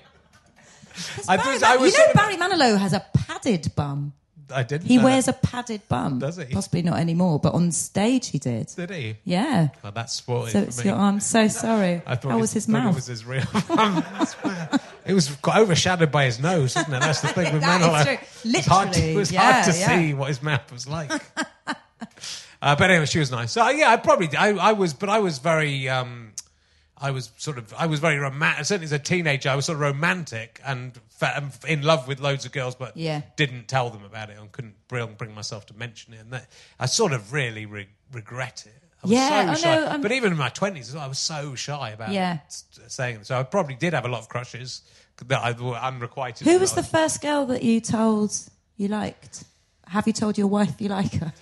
[1.16, 1.36] 'Cause I
[1.72, 4.12] I was you know, Barry Manilow has a padded bum.
[4.52, 4.86] I didn't.
[4.86, 6.18] He know wears a padded bum.
[6.18, 6.44] Does he?
[6.46, 8.66] Possibly not anymore, but on stage he did.
[8.76, 9.16] Did he?
[9.24, 9.68] Yeah.
[9.82, 12.02] Well, that's spoiled So it's your, I'm so sorry.
[12.06, 12.92] I thought How it- was his mouth?
[12.92, 13.42] It was his real.
[14.26, 14.70] Swear.
[15.06, 17.00] it was got overshadowed by his nose, isn't it?
[17.00, 18.04] That's the thing with That is Manilow.
[18.04, 18.50] true.
[18.50, 19.98] It was hard to, it was yeah, hard to yeah.
[19.98, 21.10] see what his mouth was like.
[21.66, 23.52] uh, but anyway, she was nice.
[23.52, 25.88] So yeah, I probably I, I was, but I was very.
[25.88, 26.23] Um,
[26.96, 28.64] I was sort of, I was very romantic.
[28.66, 32.44] Certainly as a teenager, I was sort of romantic and fa- in love with loads
[32.46, 33.22] of girls, but Yeah.
[33.36, 36.20] didn't tell them about it and couldn't bring, bring myself to mention it.
[36.20, 38.80] And that, I sort of really re- regret it.
[39.02, 39.74] I was Yeah, so shy.
[39.74, 42.38] no, I'm- but even in my twenties, I was so shy about Yeah.
[42.86, 43.26] saying it.
[43.26, 44.82] So I probably did have a lot of crushes
[45.26, 46.46] that I were unrequited.
[46.46, 48.32] Who was the first girl that you told
[48.76, 49.44] you liked?
[49.88, 51.32] Have you told your wife you like her?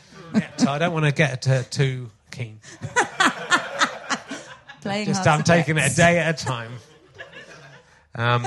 [0.57, 2.59] So I don't want to get uh, too keen.
[4.83, 6.73] Playing Just I'm taking it a day at a time.
[8.15, 8.47] Um,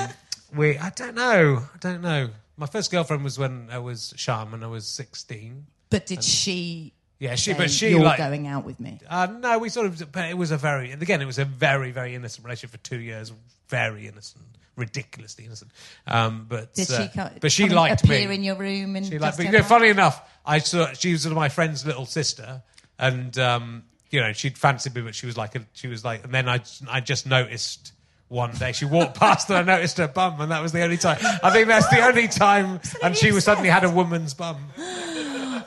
[0.54, 1.64] we, I don't know.
[1.74, 2.30] I don't know.
[2.58, 5.66] My first girlfriend was when I was Sham and I was 16.
[5.90, 6.94] But did she?
[7.20, 8.18] Yeah, she, but she You're like.
[8.18, 9.00] going out with me.
[9.10, 10.12] Uh, no, we sort of.
[10.12, 12.86] But it was a very, and again, it was a very, very innocent relationship for
[12.86, 13.32] two years.
[13.70, 14.44] Very innocent,
[14.76, 15.72] ridiculously innocent.
[16.06, 17.08] Um, but Did uh, she?
[17.08, 18.36] Come, but she liked appear me.
[18.36, 19.46] in your room and She liked me.
[19.46, 22.62] You know, funny enough, I saw she was sort of my friend's little sister,
[23.00, 23.84] and um,
[24.16, 26.48] you know she'd fancied me, but she was like, a, she was like, and then
[26.48, 27.92] I, I just noticed
[28.30, 30.96] one day she walked past and I noticed her bum, and that was the only
[30.96, 31.18] time.
[31.44, 34.58] I think that's the only time, and she was suddenly had a woman's bum.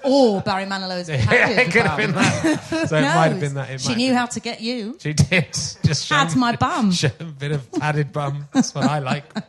[0.05, 2.87] Or oh, Barry Manilow's Yeah, it could have been that.
[2.89, 3.69] So it might have been that.
[3.69, 4.97] It She might knew how to get you.
[5.01, 5.53] She did.
[5.53, 6.93] Just show Had my bum.
[6.93, 8.47] show a bit of padded bum.
[8.55, 9.25] That's what I like.
[9.37, 9.43] Oh,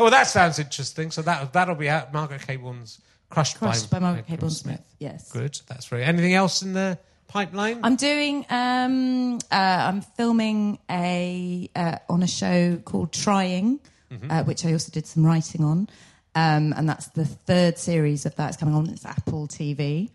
[0.00, 1.12] well, that sounds interesting.
[1.12, 2.12] So that that'll be out.
[2.12, 3.00] Margaret Cable's
[3.30, 4.94] crushed, Crushed by Margaret April Cabourn Smith.
[4.98, 5.30] Yes.
[5.30, 5.60] Good.
[5.68, 6.02] That's very.
[6.02, 6.98] Anything else in the
[7.32, 7.80] pipeline?
[7.82, 8.44] I'm doing.
[8.50, 9.54] Um, uh,
[9.88, 13.80] I'm filming a uh, on a show called Trying,
[14.12, 14.30] Mm-hmm.
[14.30, 15.88] uh, which I also did some writing on,
[16.34, 18.48] um, and that's the third series of that.
[18.48, 18.90] It's coming on.
[18.90, 20.10] It's Apple TV,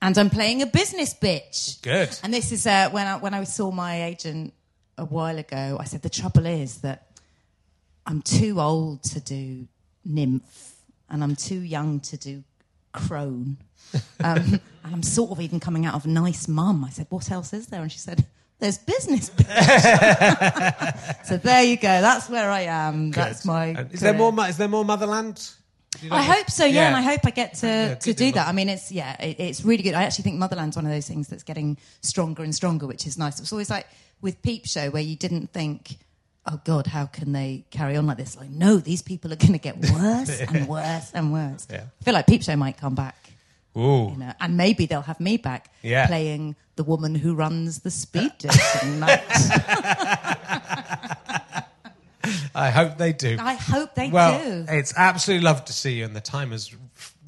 [0.00, 1.82] and I'm playing a business bitch.
[1.82, 2.16] Good.
[2.22, 4.54] And this is uh, when I, when I saw my agent
[4.96, 5.76] a while ago.
[5.80, 7.08] I said the trouble is that
[8.06, 9.66] I'm too old to do
[10.04, 10.76] nymph,
[11.10, 12.44] and I'm too young to do
[12.94, 13.58] crone.
[14.20, 16.84] Um, and I'm sort of even coming out of nice mum.
[16.84, 18.24] I said, "What else is there?" And she said,
[18.58, 19.26] "There's business."
[21.24, 22.00] so there you go.
[22.00, 23.10] That's where I am.
[23.10, 23.66] That's my.
[23.66, 24.32] And is there more?
[24.48, 25.50] Is there more motherland?
[26.02, 28.48] You I hope so, yeah, and I hope I get to, Yeah, to do that.
[28.48, 29.94] I mean, it's yeah, it, it's really good.
[29.94, 33.16] I actually think Motherland's one of those things that's getting stronger and stronger, which is
[33.16, 33.38] nice.
[33.38, 33.86] It's always like
[34.20, 35.98] with Peep Show where you didn't think,
[36.46, 38.36] oh God, how can they carry on like this?
[38.36, 41.66] Like, no, these people are going to get worse and worse and worse.
[41.70, 41.84] Yeah.
[42.00, 43.30] I feel like Peep Show might come back,
[43.76, 44.10] Ooh.
[44.12, 46.06] you know, and maybe they'll have me back Yeah.
[46.06, 49.22] playing the woman who runs the speed dating night.
[52.54, 53.36] I hope they do.
[53.40, 54.64] I hope they well, do.
[54.68, 56.74] it's absolutely lovely to see you, and the time has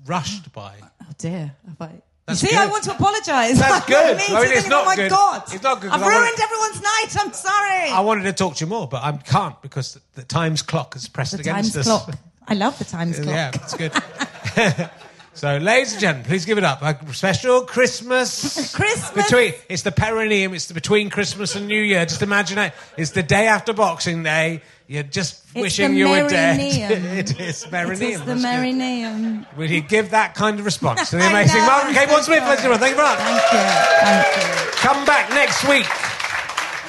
[0.06, 0.74] rushed by.
[1.02, 1.54] Oh dear.
[1.66, 2.02] Have I...
[2.26, 2.62] That's you see, good.
[2.62, 3.58] I want to apologise.
[3.58, 4.16] That's I really good.
[4.18, 5.10] mean I mean, to it's think, not oh my good.
[5.10, 5.42] God.
[5.52, 7.16] It's not good, 'cause I've I wanna- ruined everyone's night.
[7.20, 7.90] I'm sorry.
[7.90, 10.94] I wanted to talk to you more, but I can't because the, the time's clock
[10.94, 12.04] has pressed the against time's us.
[12.04, 12.18] clock.
[12.48, 13.34] I love the time's clock.
[13.34, 13.92] Yeah, it's good.
[15.36, 16.82] so, ladies and gentlemen, please give it up.
[16.82, 18.74] A special Christmas.
[18.74, 19.24] Christmas.
[19.26, 20.54] Between it's the perineum.
[20.54, 22.06] It's the between Christmas and New Year.
[22.06, 22.72] Just imagine it.
[22.96, 24.62] It's the day after Boxing Day.
[24.88, 26.58] You're just wishing you were dead.
[27.16, 28.02] It is perineum.
[28.02, 29.46] It is the perineum.
[29.56, 32.42] Will you give that kind of response to the amazing Margaret Cabourn Smith?
[32.42, 33.18] Thank you very much.
[33.18, 33.58] Thank you.
[34.00, 34.70] Thank you.
[34.78, 35.86] Come back next week,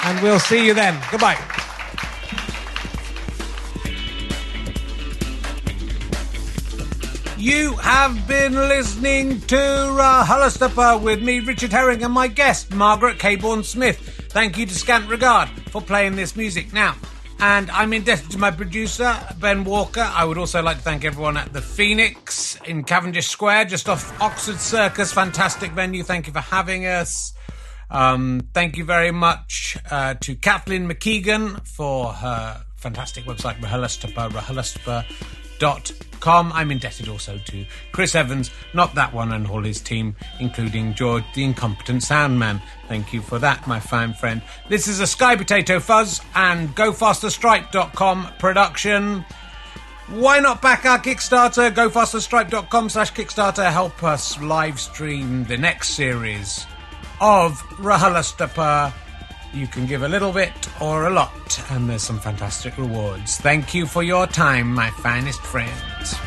[0.06, 0.98] and we'll see you then.
[1.12, 1.67] Goodbye.
[7.48, 13.64] You have been listening to RHLSTP with me, Richard Herring, and my guest, Margaret Cabourn
[13.64, 14.00] Smith.
[14.32, 16.74] Thank you to Scant Regard for playing this music.
[16.74, 16.98] Now,
[17.40, 20.02] and I'm indebted to my producer, Ben Walker.
[20.02, 24.22] I would also like to thank everyone at the Phoenix in Cavendish Square, just off
[24.22, 25.14] Oxford Circus.
[25.14, 26.04] Fantastic venue.
[26.04, 27.32] Thank you for having us.
[27.90, 35.06] Um, thank you very much uh, to Kathleen McKeegan for her fantastic website, RHLSTP,
[35.60, 36.52] RHLSTP.com.
[36.54, 41.24] I'm indebted also to Chris Evans, not that one, and all his team, including George,
[41.36, 42.62] the incompetent sound man.
[42.88, 44.42] Thank you for that, my fine friend.
[44.70, 49.26] This is a Sky Potato Fuzz and GoFasterStripe.com production.
[50.10, 51.70] Why not back our Kickstarter?
[51.72, 53.70] GoFasterStripe.com slash Kickstarter.
[53.72, 56.66] Help us live stream the next series
[57.20, 59.07] of RHLSTP.
[59.58, 63.38] You can give a little bit or a lot, and there's some fantastic rewards.
[63.38, 66.27] Thank you for your time, my finest friends.